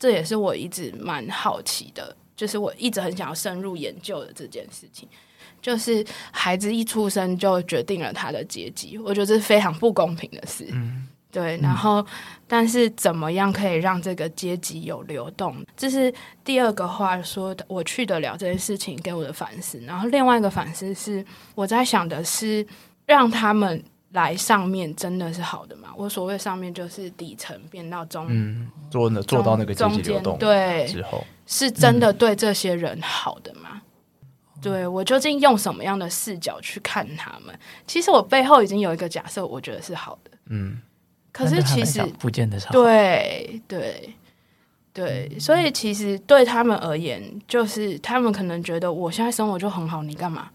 [0.00, 5.08] 这也是我一直蛮好奇的，就是我一直很想要深入研究的这件事情。
[5.62, 10.66] 就是孩子一出生就决定了他的阶级，我觉得这是非常不公平的事。
[10.72, 11.56] 嗯，对。
[11.62, 12.04] 然后，
[12.48, 15.56] 但是怎么样可以让这个阶级有流动？
[15.76, 16.12] 这是
[16.44, 19.78] 第二个话说的，我去得了这件事情给我的反思。
[19.86, 22.66] 然后另外一个反思是，我在想的是，
[23.06, 25.90] 让他们来上面真的是好的吗？
[25.96, 33.80] 我所谓上面就是底层变到中，嗯，做呢做到那个阶级流动对之后，是真的对这些人好的吗？
[34.62, 37.52] 对我究竟用什么样的视角去看他们？
[37.86, 40.30] 其实我背后已经有一个假设，我觉得是好的。
[40.50, 40.80] 嗯，
[41.32, 42.72] 可是其实不见得是好。
[42.72, 44.14] 对对
[44.92, 50.50] 对，所以其实对他们而言，就是他们可能觉得我现在生活就很好，你干嘛？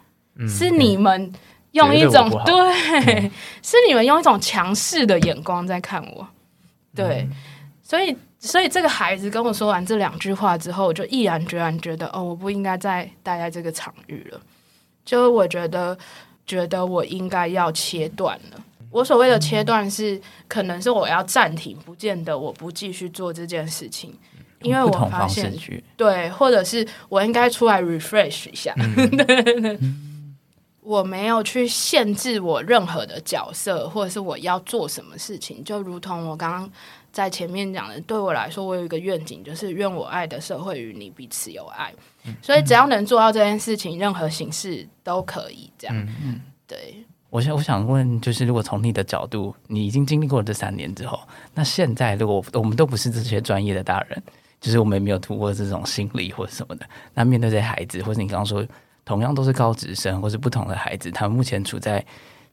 [0.47, 1.33] 是你们
[1.71, 3.31] 用一种对，
[3.63, 6.27] 是你们用一种强势的眼光在看我。
[6.93, 7.27] 对，
[7.87, 8.13] 所以。
[8.39, 14.39] 所以这个孩子跟我说完这两句话之后，我就毅然决然觉得，哦，我不应该再待在这个场域了。
[15.03, 15.97] 就我觉得，
[16.45, 18.63] 觉得我应该要切断了。
[18.91, 24.15] 我所谓的切断是，可能是我要暂停，不见得我不继续做这件事情，
[24.61, 25.51] 因为我发现，
[25.97, 28.71] 对，或者是我应该出来 refresh 一下。
[29.25, 29.79] 对
[30.81, 36.71] 我没有去限制我任何的角色，或者是我要做什么事情，就如同我刚刚
[37.17, 41.91] 在前面讲的，对我来说，我有一个愿景，就是愿我爱的社会与你彼此有爱。
[42.43, 45.67] 所以只要能做到这件事情，任何形式都可以。
[45.79, 47.03] 这样，嗯对。
[47.31, 51.19] 我想我想问，就是如果从你的角度，你已经经历过这三年之后，
[51.55, 54.23] 那现在如果我们都不是这些专业的大人，
[54.61, 58.63] 就是我们也没有读过这种心理或者什么的，那面对这些孩子，或者你刚刚说
[59.03, 62.05] 同样都是高职生，或是不同的孩子，他们目前处在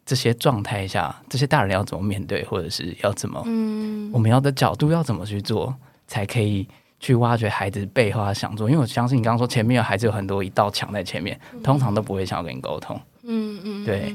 [0.06, 5.74] 这些状态下，这些大人要怎么面对，或者是要怎么，嗯，我们要的角度要怎么去做，
[6.06, 6.68] 才可以
[7.00, 8.68] 去挖掘孩子背后他想做？
[8.68, 14.14] 因为我相信你刚刚说前面有孩子有很多一道墙在前面，通常都不会想要跟你沟通，嗯嗯，对。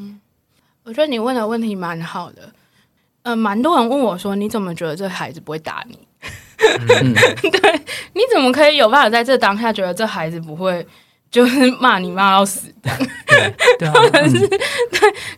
[0.86, 2.52] 我觉得你问的问题蛮好的，
[3.22, 6.00] 呃，蛮多人问我说：“你怎么觉得这孩子不会打你？”
[6.58, 7.82] 对，
[8.14, 10.86] 你怎么可以有办法在这当下觉得这孩子不会
[11.32, 12.74] 就是骂你骂到死？
[13.78, 14.60] 对啊， 或者是对，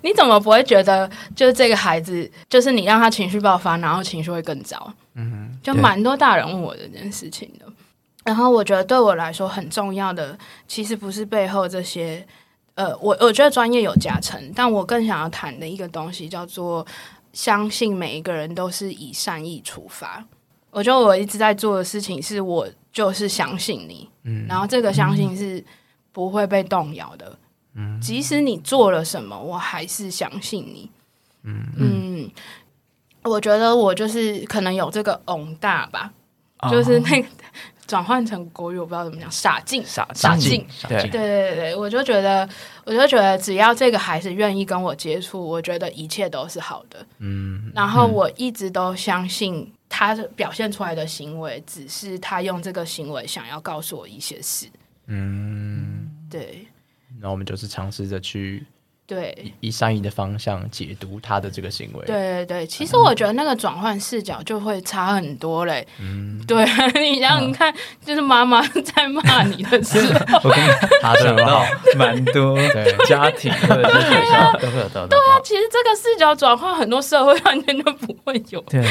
[0.01, 4.91] 你怎么不会觉得就是这个孩子，就是你让他情绪爆发，然后情绪会更糟？
[5.15, 7.65] 嗯，就蛮多大人问我这件事情的。
[8.23, 12.25] 然后我觉得对我来说很重要的，其实不是背后这些。
[12.75, 16.87] 呃，我我觉得专业有加成，但我更想要谈的一个东西叫做
[17.33, 20.23] 相信每一个人都是以善意出发。
[20.71, 25.63] 我觉得我一直在做的事情是我就是相信你，嗯，然后这个相信是
[26.11, 27.37] 不会被动摇的，
[27.75, 30.89] 嗯，即使你做了什么，我还是相信你，
[31.43, 32.31] 嗯嗯，
[33.23, 36.11] 我觉得我就是可能有这个翁大吧，
[36.69, 37.27] 就是那个。
[37.87, 42.47] 转换成国语，我不知道怎么讲，傻劲，傻傻劲，对对对对，我就觉得，
[42.85, 47.05] 我就觉得，只要这个孩子愿意跟我接触，我觉得一切都是好的。
[47.17, 54.67] 嗯，然后我一直都相信他表现出来的行为，只是他用这个行为想要告诉我一些事。
[55.07, 56.00] 嗯，
[56.31, 56.65] 对。
[57.21, 58.65] 那我们就是尝试着去。
[59.07, 62.05] 对，以善意的方向解读他的这个行为。
[62.05, 65.85] 对对对，其实我觉得那个转换视角就会差很多嘞。
[65.99, 66.63] 嗯，对，
[66.97, 67.73] 你想想看，
[68.05, 69.99] 就是妈妈在骂你的时
[70.31, 70.69] 候， 我跟你
[71.01, 71.65] 他想到
[71.99, 72.57] 蛮多
[73.05, 75.05] 家庭或者是学校都会有到。
[75.07, 78.61] 对啊，其实这个视角转换，很多社会完全都不会有。
[78.61, 78.81] 对。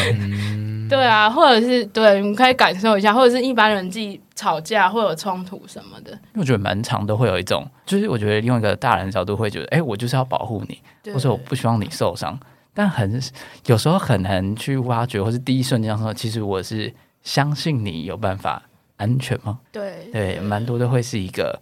[0.91, 6.19] 对啊，或者是对，你可以感受一下，或者是一般人自己吵架会有冲突什么的。
[6.35, 10.79] 我觉得蛮长都会有一种，就是我觉得用一个大人角度会觉得，哎，我就是要保护你，
[11.13, 12.39] 或者我不希望你受伤。
[12.75, 13.21] 但很
[13.67, 18.63] 有时候很难去挖掘，或是第一瞬间说，其实我是相信你有办法
[18.97, 19.59] 安全吗？
[19.73, 21.61] 对对，蛮多都会是一个，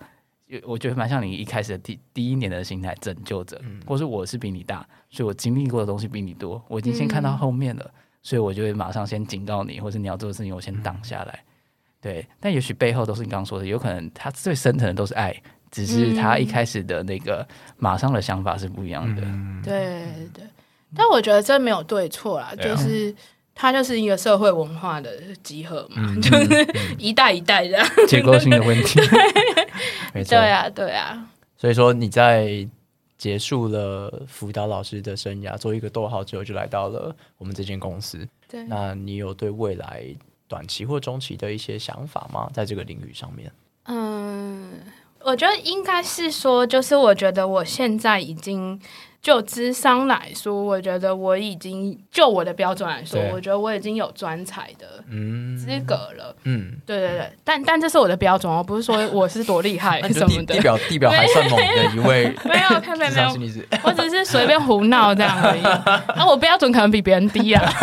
[0.64, 7.90] 我觉得蛮像你一开始的第第一年的心态，拯救者，或是我是比你大，所以我经历过的东西比你多，我已经先看到后面了。
[8.22, 11.44] 所以我就会马上先警告你，或者你要做的事情，我先挡下来。
[12.00, 15.34] 对，但也许背后都是你刚刚说的，有可能他最深层的都是爱，
[15.70, 19.22] 只是他一开始的那个马上的想法是不一样的。
[19.64, 20.44] 对对，
[20.94, 23.14] 但我觉得这没有对错啦，就是
[23.54, 25.10] 它就是一个社会文化的
[25.42, 26.66] 集合嘛， 就是
[26.98, 29.00] 一代一代这样结构性的问题。
[30.14, 31.28] 没错，对啊，对啊。
[31.56, 32.68] 所以说你在。
[33.18, 38.26] 结束了辅导老师的生涯，做一个逗号之后，就来到了我们这间公司。
[38.48, 40.04] 对，那你有对未来
[40.46, 42.48] 短期或中期的一些想法吗？
[42.54, 43.52] 在这个领域上面？
[43.84, 44.80] 嗯，
[45.20, 48.80] 我觉得应该是说，就是我觉得我现在已经。
[49.20, 54.86] 就智商来说，我觉得我已经就我的标准来说，我觉得我已经有专才的
[55.58, 56.34] 资格了。
[56.44, 60.54] 嗯，对对对，但但这是我的标准哦，不是说我是多厉害什么的。
[60.54, 65.62] 地表地表还算猛的一位， 没有，没有，没有，我只是随便胡闹这样而已。
[66.16, 67.62] 那我标准可能比别人低啊。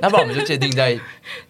[0.00, 0.98] 那不然我们就界定在。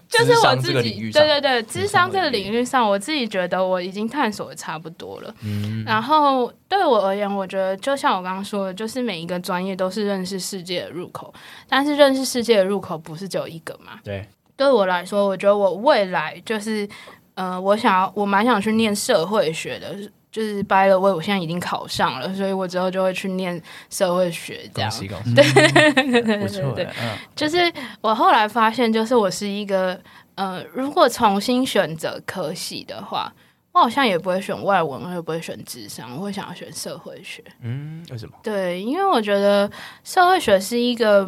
[0.09, 5.35] 就是我自己，对对对，智商这个领域上，我自己觉得我已经探索的差不多了。
[5.43, 11.33] 嗯，然后对我而言，我觉得就像我刚刚说的，就是每一个专业都是认识世界的入口，
[11.69, 14.01] 但是认识世界的入口不是只有一个嘛？
[14.03, 16.89] 对，对我来说，我觉得我未来就是，
[17.35, 19.95] 呃，我想要，我蛮想去念社会学的。
[20.31, 24.91] 就是掰了我，我现在已经考上了，所以我之后就会去念社会学，这样。
[25.35, 26.33] 对对对对
[26.75, 26.89] 对，
[27.35, 29.99] 就是我后来发现，就是我是一个
[30.35, 33.33] 呃，如果重新选择科系的话，
[33.73, 37.43] 我好像也不会选外文，我也不会选智商，我会想要选社会学。
[37.63, 38.35] 嗯，为什么？
[38.43, 39.71] 对，因为我觉得
[40.05, 41.27] 社会学是一个，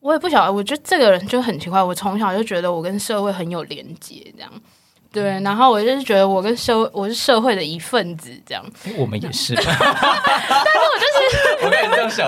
[0.00, 4.50] 我也不晓得，我觉得这个人就很奇怪，我从小就觉得我跟社会很有连接，这样。
[5.12, 8.64] 对，然后我就是觉得我跟社我是社会的一份子，这样。
[8.84, 12.26] 诶我们也是， 但是我就是我跟你这样想，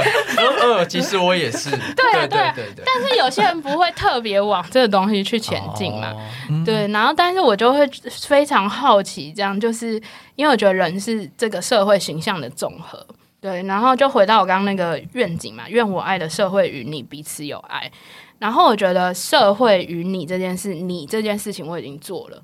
[0.61, 6.87] 呃，其实我也是， 对啊对啊对对，但是有些人不会特别往这个东西去前进嘛，哦对。
[6.89, 10.01] 然后，但是我就会非常好奇，这样就是
[10.37, 13.05] 因为我觉得人是这个社会形象的总和，
[13.41, 13.63] 对。
[13.63, 17.91] 然后就回到我刚刚那个愿景嘛，愿我爱的社会与你彼此有爱。
[18.39, 22.43] 然后我觉得社会与你这件事，你这件事情我已经做了。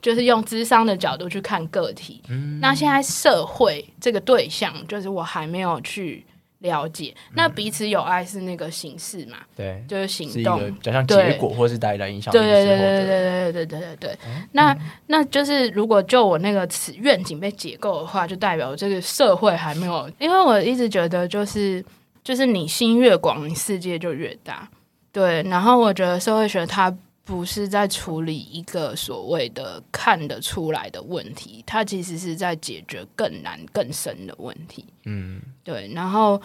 [0.00, 2.22] 就是用智商的角度去看个体，
[2.60, 6.24] 那现在社会这个对象，就是我还没有去
[6.60, 7.14] 了解。
[7.34, 14.18] 那彼此有爱是那个形式嘛，对，就是行动，个比较像结果，或是带来影响对对对对对对对对对。
[14.52, 14.76] 那
[15.06, 21.84] 那就是如果就我那个词愿景被解构的话，就代表这个社会还没有，因为我一直觉得就是
[22.22, 24.68] 就是你心越广，你世界就越大。
[25.12, 26.94] 对，然后我觉得社会学它
[27.24, 34.84] 不是在处理一个所谓的看得出来的问题，它其实是在解决更难更深的问题。
[35.04, 36.40] 嗯，对，然后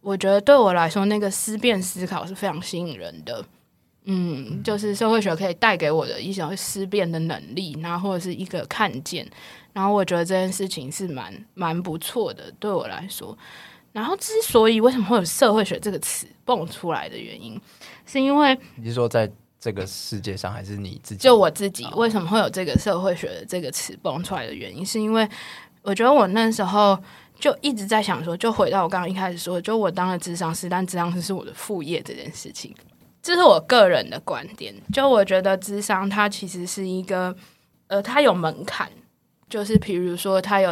[0.00, 3.44] 我觉得对我来说，那个思辨思考是非常吸引人的。
[4.10, 9.26] 嗯，就是社会学可以带给我的一种思辨的能力，然后或者是一个看见，
[9.74, 13.36] 然后我觉得这件事情是蛮蛮不错的，对我来说。
[13.92, 17.60] 然后之所以为什么会有社会学这个词蹦出来的原因，
[18.06, 19.30] 是因为你是说在
[19.68, 21.22] 这个世界上，还是你自己？
[21.22, 25.28] 就我自己为什么会有这个社会学的这个词蹦出来的原因，是因为
[25.82, 26.98] 我觉得我那时候
[27.38, 32.74] 就一直在想说，就回到我刚刚一开始说，就我当了智商师，但智商师是我的副业这件事情，
[33.22, 34.74] 这是我个人的观点。
[34.90, 37.36] 就我觉得智商它其实是一个，
[37.88, 38.90] 呃，它有门槛。
[39.50, 40.70] 就是比如说，它有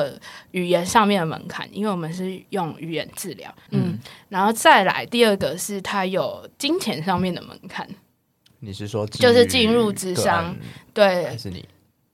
[0.51, 7.89] 语言上面的门槛，因为我们是用语言治疗，嗯，然后再来第二个是它有金钱上面的门槛，
[8.61, 10.57] 你是说就是进入智商案
[10.95, 11.65] 对，还是你？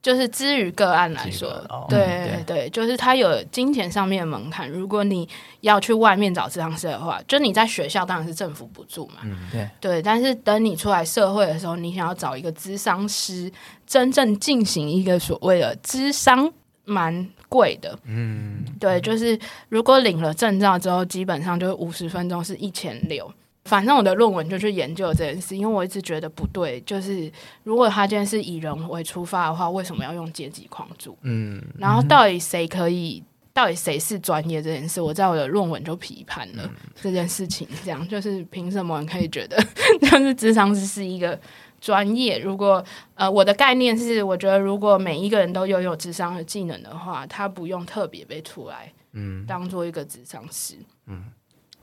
[0.01, 4.69] 就是之于个案来说对嗯对，就是它有金钱上面的门槛。
[4.69, 5.25] 如果你
[5.61, 10.01] 要去外面找智商师的话，就你在学校当然是政府补助嘛，对，对。
[10.01, 13.49] 但是等你出来社会的时候，你想要找一个智商师，
[13.87, 16.51] 真正进行一个所谓的智商，
[16.83, 17.97] 蛮贵的。
[18.03, 19.39] 嗯，对，就是
[19.69, 23.33] 如果领了证照之后，基本上就是五十分钟是一千六。
[23.65, 27.31] 反正我的论文就去研究这件事，因为我一直觉得不对，就是
[27.63, 31.15] 如果他今天是以人为出发的话，为什么要用阶级框住？
[31.21, 36.69] 嗯，然后到底谁可以，到底谁是专业这件事，我在我的论文就批判了
[37.01, 37.65] 这件事情。
[37.85, 39.57] 这样就是凭什么人可以觉得
[40.01, 41.39] 就是智商师是一个
[41.79, 42.37] 专业？
[42.39, 42.83] 如果
[43.15, 50.75] 呃我的概念是，我觉得如果每一个人都拥有智商和技能的话，他不用特别被出来，嗯，当做一个智商师，
[51.07, 51.23] 嗯，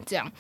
[0.05, 0.31] 这样，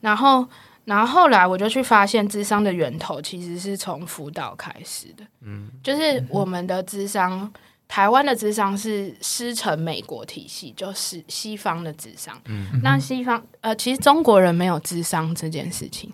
[0.00, 0.44] 然后。
[0.88, 5.24] 然后后来我就去发现，智商的源头其实是从辅导开始的。
[5.42, 7.52] 嗯，就是我们的智商，
[7.86, 12.40] 台湾的智商是师承美国体系，就是西方的智商。
[12.46, 16.10] 嗯，那西方呃，其实中国人没有智商这件事情，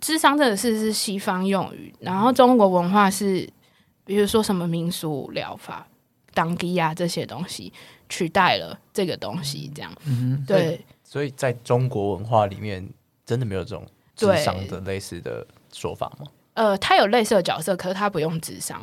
[0.00, 3.50] 智商这个事是西方用语，然后中国文化是，
[4.04, 5.84] 比如说什么民俗疗法、
[6.32, 7.72] 当地啊这些东西
[8.08, 9.92] 取代了这个东西，这样。
[10.06, 12.88] 嗯对，所以在中国文化里面，
[13.24, 13.84] 真的没有这种
[14.16, 16.26] 智对商的类似的说法吗？
[16.54, 18.80] 呃，他有类似的角色，可是他不用智商。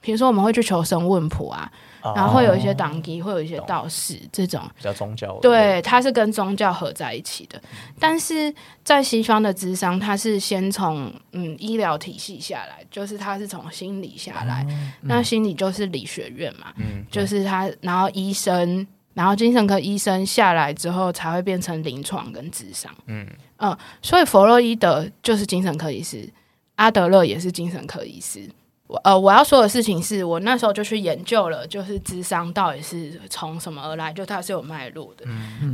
[0.00, 1.72] 比如说，我们会去求神问卜啊，
[2.02, 7.58] 哦然后会有一些党基，会有一些道士这种，比较宗教，对，它是跟宗教合在一起的。
[7.98, 14.66] 但是在西方的智商，它是先从嗯医疗体系下来，就是他是从心理下来，
[15.00, 22.94] 那心理就是理学院嘛，嗯，就是他，然后医生，然后精神科医生下来之后，才会变成临床跟智商。
[23.06, 23.26] 嗯
[23.58, 26.28] 嗯，所以弗洛伊德就是精神科医师，
[26.74, 28.48] 阿德勒也是精神科医师。
[28.86, 35.24] 我呃，我要说的事情是我那时候就去研究了，就是智商到底是从什么而来，就它是有脉络的。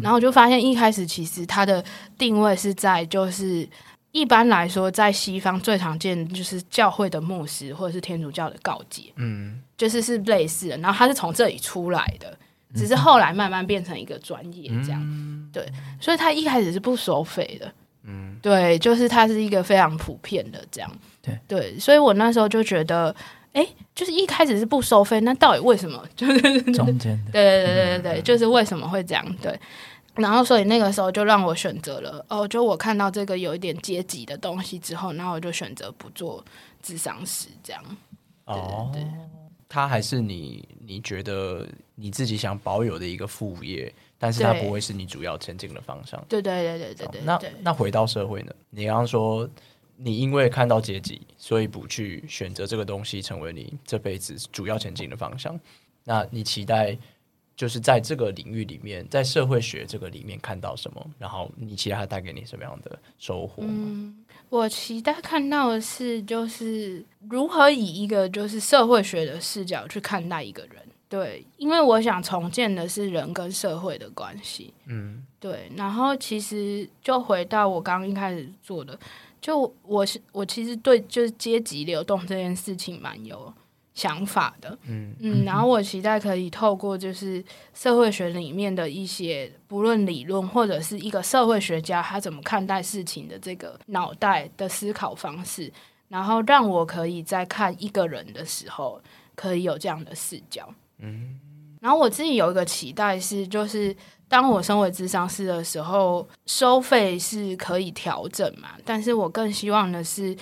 [0.01, 1.84] 然后我就发现一开始其实它的
[2.16, 3.68] 定位是在就是。
[4.12, 10.76] 一般来说，在西方最常见的就是教会的牧师或者是天主教的告诫，嗯就是是类似的。
[10.78, 12.36] 然后他是从这里出来的，
[12.74, 15.50] 只是后来慢慢变成一个专业这样。
[15.52, 15.66] 对，
[16.00, 17.72] 所以他一开始是不收费的。
[18.04, 20.90] 嗯，对，就是它是一个非常普遍的这样。
[21.20, 23.14] 对对，所以我那时候就觉得，
[23.52, 26.02] 哎，就是一开始是不收费，那到底为什么？
[26.16, 29.36] 就是对 中间的，对对对对对，就是为什么会这样？
[29.42, 29.58] 对。
[30.14, 36.44] 然后，所以那个时候就让我选择了哦，就我看到这个有一点阶级的东西之后，然后我就选择不做
[36.82, 37.82] 智商师这样。
[38.46, 39.10] 哦对对，
[39.68, 41.64] 它还是你你觉得
[41.95, 46.20] 你自己想保有的一个副业，但是它不会是你主要前进的方向。
[46.28, 47.41] 对对对对对对那。
[47.62, 48.53] 那回到社会呢？
[48.70, 49.49] 你刚刚说
[49.97, 55.59] 你因为看到阶级，所以不去选择这个东西成为你这辈子主要前进的方向。
[56.03, 56.99] 那你期待
[57.55, 61.11] 就是在这个领域里面，在社会学这个里面看到什么？
[61.18, 63.62] 然后你期待它带给你什么样的收获？
[63.62, 64.19] 嗯，
[64.51, 70.82] 我期待看到的是，就是如何以一个就是社会学的视角去看待一个人。
[71.09, 74.72] 对，因为我想重建的是人跟社会的关系。
[74.86, 75.70] 嗯，对。
[75.76, 78.96] 然后其实就回到我刚刚一开始做的，
[79.40, 83.53] 就我是我其实对就是阶级流动这件事情蛮有
[83.95, 84.78] 想法的。
[84.86, 95.70] 嗯嗯，然后我期待可以透过就是社会学里面的一些不论理论或者是一个社会学家他怎么看待事情的这个脑袋的思考方式，
[96.09, 99.01] 然后让我可以在看一个人的时候
[99.34, 100.72] 可以有这样的视角。
[100.99, 101.38] 嗯
[101.80, 103.95] 然后我自己有一个期待是，就是
[104.28, 110.36] 当我身为智商师的时候，收费是可以调整嘛，但是我更希望的是。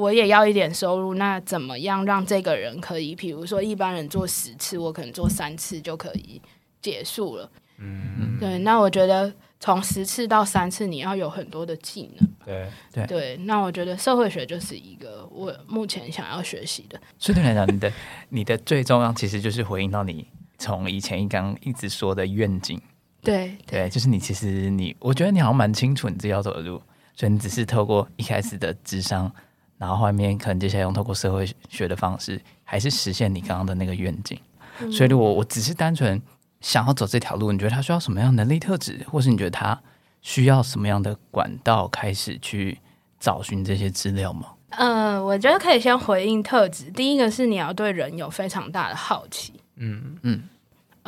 [0.00, 6.40] 我也要一点收入，那怎么样让这个人可以，比如说一般人做十次，我可能做三次就可以
[6.80, 7.50] 结束了。
[7.78, 12.28] 嗯，对，那我觉得从十次到三次，你要有很多的技能。
[12.44, 17.00] 对，对对，那我觉得社会学就是一个我目前想要学习的。
[17.18, 17.92] 所以对你来讲，你的
[18.30, 20.26] 你的最重要其实就是回应到你
[20.58, 22.78] 从以前一刚一直说的愿景，
[23.22, 26.82] 对对，就是你其实你，我觉得你好像蛮清楚你自己要走的路，
[27.14, 29.32] 所以你只是透过一开始的智商，
[29.80, 34.38] 然后后面可能接下来用透过社会学的方式，还是实现你刚刚的那个愿景。
[34.82, 36.20] 嗯所以我我只是单纯
[36.60, 39.80] 想要走这条路，你觉得他需要什么样的能力特质，或是你觉得他
[40.20, 42.78] 需要什么样的管道开始去
[43.18, 44.48] 找寻这些资料吗？
[44.70, 46.90] 呃，我觉得可以先回应特质。
[46.92, 49.54] 第一个是你要对人有非常大的好奇。
[49.76, 50.42] 嗯嗯，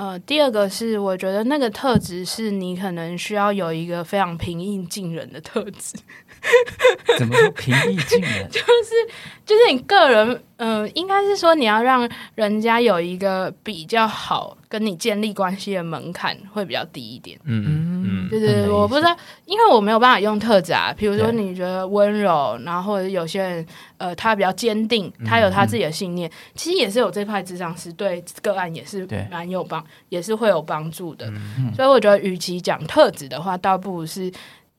[0.03, 5.97] 呃，第二个是我觉得那个特质是你可能需要有一个非常平易近人的特质，
[7.17, 8.51] 怎么说平易近人？
[8.51, 8.59] 就
[9.55, 17.37] 是你个人，呃，应该是说你要让人家有一个比较好跟你建立关系的门槛会比较低一点。
[17.43, 20.95] 嗯嗯对对对，懂你的意思我不知道，因为我没有办法用特质啊。
[20.97, 23.67] 比如说，你觉得温柔，然后或者有些人，
[23.99, 31.27] 呃，他比较坚定，他有他自己的信念，其实也是有这派智商师对个案也是蛮有帮，也是会有帮助的。
[31.75, 34.31] 所以我觉得，与其讲特质的话，倒不如是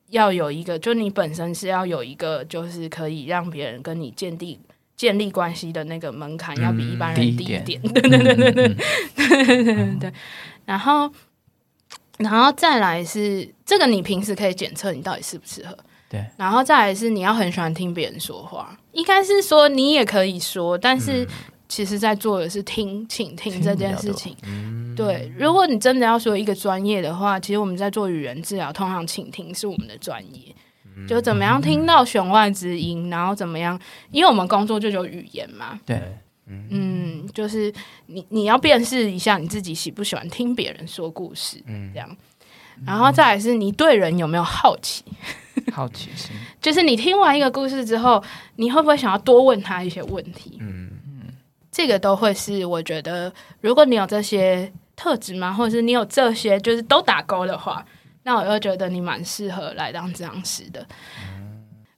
[0.08, 4.58] 要有一个，就你本身是要有一个，就是可以让别人跟你建立
[4.96, 7.80] 建立关系的那个门槛，要比一般人低一点。
[7.82, 8.76] 对对对对对。
[9.16, 10.12] 对对 对，
[10.64, 11.10] 然后，
[12.18, 15.76] 然后再来是这个，你平时可以检测你到底适不适合。
[16.08, 21.26] 对，然后再来是你要很喜欢听别人说话，应该是说你也可以说，但是
[21.68, 24.36] 其实在做的是听、倾听这件事情。
[24.94, 30.54] 对，如果你真的要说一个专业的话，其实我们在做语言治疗，通常倾听是我们的专业。
[31.08, 33.78] 就怎么样听到弦外之音，然后怎么样，
[34.10, 36.00] 因为我们工作就有语言嘛，对，
[36.46, 37.72] 嗯，就是
[38.06, 41.90] 你你要辨识一下你自己喜不喜欢听别人说故事，嗯。
[41.92, 42.16] 这样，
[42.86, 45.04] 然后再来是你对人有没有好奇，
[45.72, 46.30] 好奇心，
[46.60, 48.22] 就是你听完一个故事之后，
[48.56, 50.58] 你会不会想要多问他一些问题？
[50.60, 50.90] 嗯。
[51.70, 57.84] 这个都会是我觉得，如果你有这些特质嘛，或者是你有这些就是都打勾的话，
[58.24, 60.84] 那我又觉得你蛮适合来当治疗师的。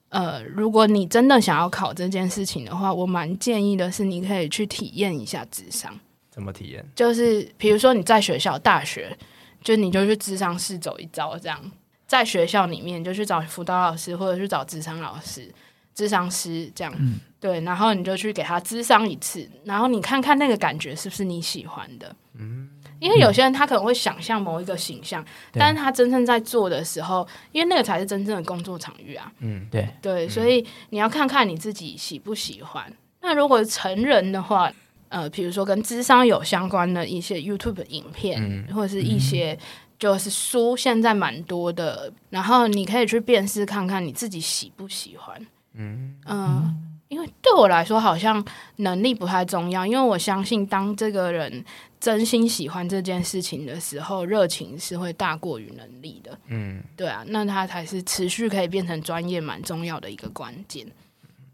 [0.09, 5.93] 呃，如果你真的想要考这件事情的话，我蛮建议的是，你可以去体验一下智商。
[6.29, 6.85] 怎么体验？
[6.95, 9.17] 就是比如说你在学校、大学，
[9.61, 11.59] 就你就去智商室走一遭，这样
[12.07, 15.53] 在学校里面就去找辅导老师或者去找智商老师、
[15.93, 22.56] 智商师这样，嗯对，然后你就去给他智商一次，然后你看看那个感觉是不是你喜欢的，嗯。
[22.99, 29.31] 因为有些人他可能会想象某一个形象，对但是他真正在做的时候，因为那个才是真正的工作场域啊。
[29.39, 32.91] 嗯对，对，所以你要看看你自己喜不喜欢。
[33.21, 34.71] 那如果成人的话，
[35.09, 39.57] 呃，比如说跟智商有相关的一些 YouTube 影片，嗯或者是一些
[39.99, 42.11] 就是书，现在蛮多的。
[42.29, 45.45] 然后你可以去辨识看看你自己喜不喜欢。
[45.73, 46.83] 嗯嗯。
[47.09, 48.43] 因为对我来说，好像
[48.77, 51.63] 能力不太重要，因为我相信，当这个人
[51.99, 56.37] 真心喜欢这件事情的时候，热情是会大过于能力的。
[56.47, 60.85] 嗯对啊，那他才是持续可以变成专业蛮重要的一个关键。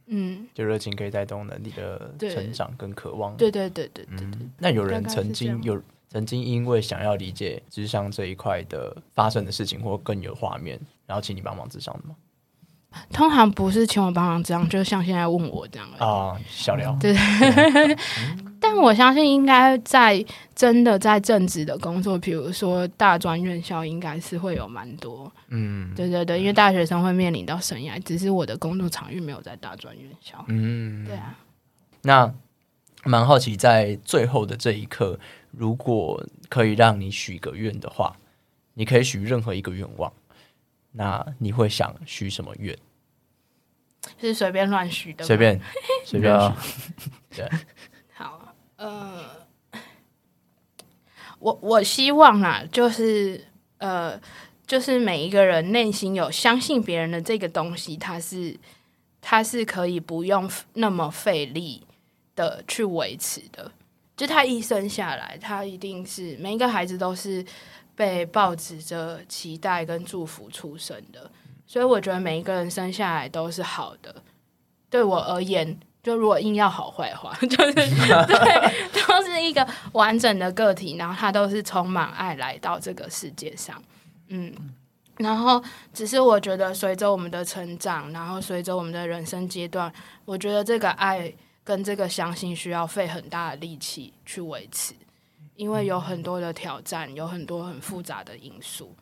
[0.07, 3.37] 嗯，就热情可以带动能力的成长跟渴望。
[3.37, 12.15] 对对对对对对，那有人曾经有曾经因为想要理解智商这一块的发生的事情，或更有画面，然后请你帮忙智商的吗？
[13.11, 15.87] 通常不是请我帮忙这样，就像现在问我这样。
[15.97, 16.95] 啊，小聊。
[16.99, 17.15] 对
[18.59, 20.23] 但我相信，应该在
[20.55, 25.29] 真的在正职的工作，比如说大专院校，应该是会有蛮多。
[25.49, 30.43] 嗯对对对，因为大学生会面临到生涯，只是我的工作场域没有在大专院校。
[30.47, 31.35] 嗯，对啊，
[32.03, 32.33] 那
[33.03, 35.19] 蛮好奇，在最后的这一刻，
[35.51, 38.15] 如果可以让你许个愿的话，
[38.75, 40.11] 你可以许任何一个愿望，
[40.93, 42.77] 那你会想许什么愿？
[44.19, 45.59] 是随便乱许的，随便
[46.05, 46.91] 随便对啊许。
[47.37, 47.49] 对，
[48.13, 49.47] 好，呃，
[51.39, 54.19] 我我希望啊，就是呃，
[54.67, 58.59] 就是每一个人内心有相信别人的这个东西，它是
[59.21, 61.85] 它是可以不用那么费力
[62.35, 63.71] 的去维持的。
[64.15, 67.43] 就他一生下来，他一定是每一个孩子都是
[67.95, 71.29] 被抱持着期待跟祝福出生的，
[71.65, 74.15] 所以我觉得每一个人生下来都是好的。
[74.89, 77.73] 对我而言，就如果硬要好坏话， 就是
[78.27, 83.81] 对，都是一个完整的个体，然后他都是充满爱来到这个世界上，
[84.27, 84.53] 嗯。
[85.17, 85.63] 然后，
[85.93, 89.93] 只是我觉得随着我们的成长，然后随着我们的人生阶段，
[90.25, 91.31] 我觉得这个爱
[91.63, 94.95] 跟这个相信需要费很大的力气去维持，
[95.55, 98.95] 因为有很多的挑战，有很多很复杂的因素，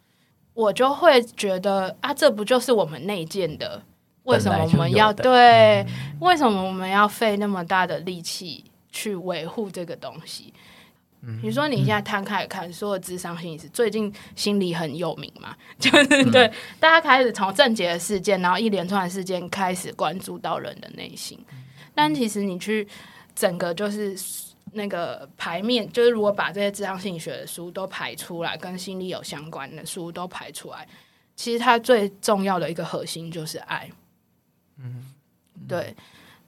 [0.53, 3.81] 我就会觉得啊，这不就是我们内建的？
[4.23, 5.85] 为什么我们要对？
[6.19, 10.53] 为什么我们要费那么大的力气去维护这个东西？
[11.43, 21.37] 你说，你现在摊开来看，所有智商心理师最近心理很有名嘛，就是对、大家开始从症结的事件，然后一连串的事件开始关注到人的内心。
[21.93, 22.87] 但其实你去
[23.35, 24.17] 整个就是
[24.73, 30.87] 那个牌面，就是如果把这些智商心理学的书都排出来，跟心理有相关的书都排出来，
[31.35, 33.89] 其实它最重要的一个核心就是爱。
[34.77, 35.13] 嗯，
[35.67, 35.95] 对。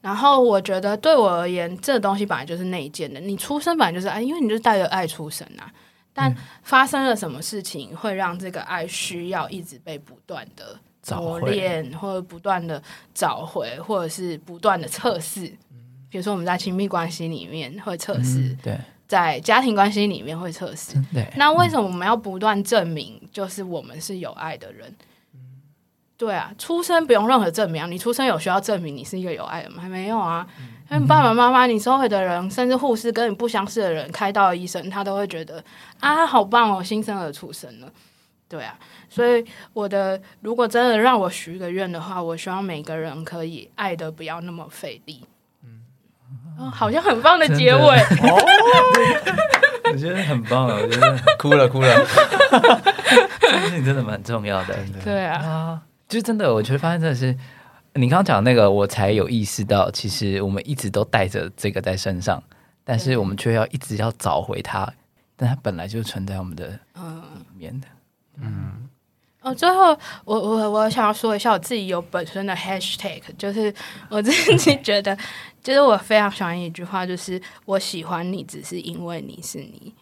[0.01, 3.21] 然后我觉得对我而言，这东西本来就是内建的。
[3.21, 5.71] 你出生本来就是爱，因为你就是带着爱出生啊。
[6.13, 10.77] 但发生了什么事情，会让这个爱需要一直被不断的
[11.15, 15.51] 磨练，或者不断的找回，或者是不断的测试。
[16.13, 20.93] 比如说我们在亲密关系里面会测试，嗯对在家庭关系里面会测试。
[21.11, 24.93] 对，那为什么我们要不断证明，就是我们是有爱的人？
[26.15, 29.81] 对啊，出生不用任何证明啊，你出生有需要证明你是一个有爱的吗？
[29.81, 30.47] 还没有啊。
[30.91, 35.63] 因为爸爸妈妈、你周围的人，甚至护士跟你不相识的人，开刀的医生，他都会觉得
[35.99, 37.91] 啊，好棒哦，新生儿出生了。
[38.47, 38.77] 对啊，
[39.09, 39.43] 所以
[39.73, 45.23] 我的如果真的让我许个愿的话，我希望每个人可以爱的不要那么费力。
[46.57, 47.79] 嗯、好像很棒的结尾。
[49.85, 50.79] 我觉得很棒啊！
[50.81, 52.05] 我觉得哭了哭了，
[53.39, 55.81] 这件事情真的蛮重要的对啊，啊！
[56.07, 57.35] 就真的，我觉得发现真的是
[57.93, 62.41] 你刚刚讲那个，我才有意识到，其实我们一直都带着这个在身上，
[62.83, 64.91] 但是我们却要一直要找回它，
[65.35, 67.21] 但它本来就存在我们的嗯。
[67.51, 67.87] 里面的。
[69.43, 73.73] 哦，最后我我我想要说一下我自己有本身的 hashtag，就是
[74.09, 75.15] 我自己 觉得，
[75.61, 79.93] 就是我非常喜欢一句话，就是我喜欢你，只是因为你是你，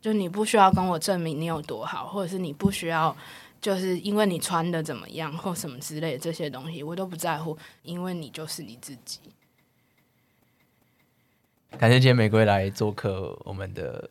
[0.00, 3.16] 就你不需要跟我证明你有多好，或者是你不需要，
[3.60, 9.20] 就是因为你穿的怎么样或什么之类的这些东西，我都不在乎，因为你就是你自己。
[11.78, 14.10] 感谢今天玫瑰来做客我们的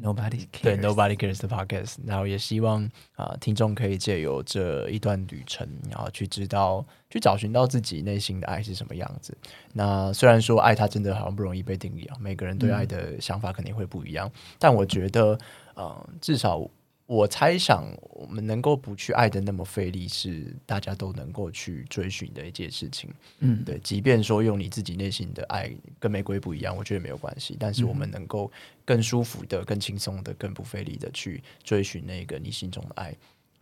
[0.00, 0.80] Nobody 对 cares。
[0.80, 9.36] Nobody Cares the Podcast，然后也希望啊、听众可以借由这一段旅程，然后去知道去找寻到自己内心的爱是什么样子。
[9.74, 15.38] 那虽然说爱它真的好像不容易被定义啊，每个人对爱的想法肯定会不一样，但我觉得，
[15.74, 16.66] 呃，至少
[17.06, 23.10] 我猜想，我们能够不去爱的那么费力，是大家都能够去追寻的一件事情。
[23.40, 27.56] 嗯，对，即便说用你自己内心的爱跟玫瑰不一样，我觉得没有关系。
[27.58, 28.50] 但是我们能够
[28.84, 33.14] 更舒服的、更轻松的、更不费力的去追寻那个你心中的爱，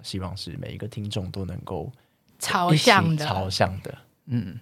[0.02, 1.90] 希望是每一个听众都能够
[2.38, 3.98] 朝向的，朝向的。
[4.26, 4.60] 嗯，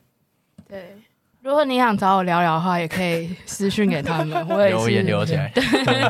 [0.66, 0.97] 对。
[1.49, 5.51] 如果你想找我聊聊的话，也可以私讯给他们， 我也留言留起来，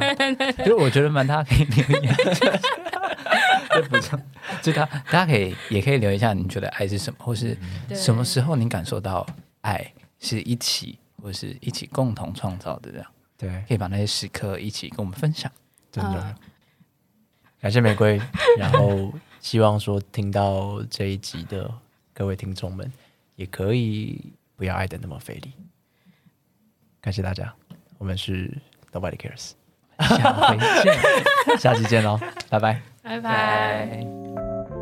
[0.66, 2.12] 就我觉得蛮大家可以留言，
[3.72, 4.20] 就补充，
[4.60, 7.56] 就大大家可以也可以留一下，你觉得爱是什么，或是
[7.94, 9.24] 什么时候你感受到
[9.60, 13.06] 爱是一起或是一起共同创造的，这样？
[13.38, 15.48] 对，可以把那些时刻一起跟我们分享。
[15.92, 16.20] 真的。
[16.20, 16.34] 嗯
[17.60, 18.20] 感谢玫瑰，
[18.56, 21.68] 然后希望说听到这一集的
[22.14, 22.92] 各位听众们，
[23.34, 24.20] 也可以
[24.58, 25.54] 不要爱的那么费力。
[27.00, 27.54] 感谢大家，
[27.96, 28.52] 我们是
[28.92, 29.52] Nobody Cares，
[30.00, 30.98] 下回见，
[31.58, 32.18] 下期见喽，
[32.50, 32.82] 拜拜。
[33.02, 33.86] 拜拜。
[33.86, 34.77] 拜。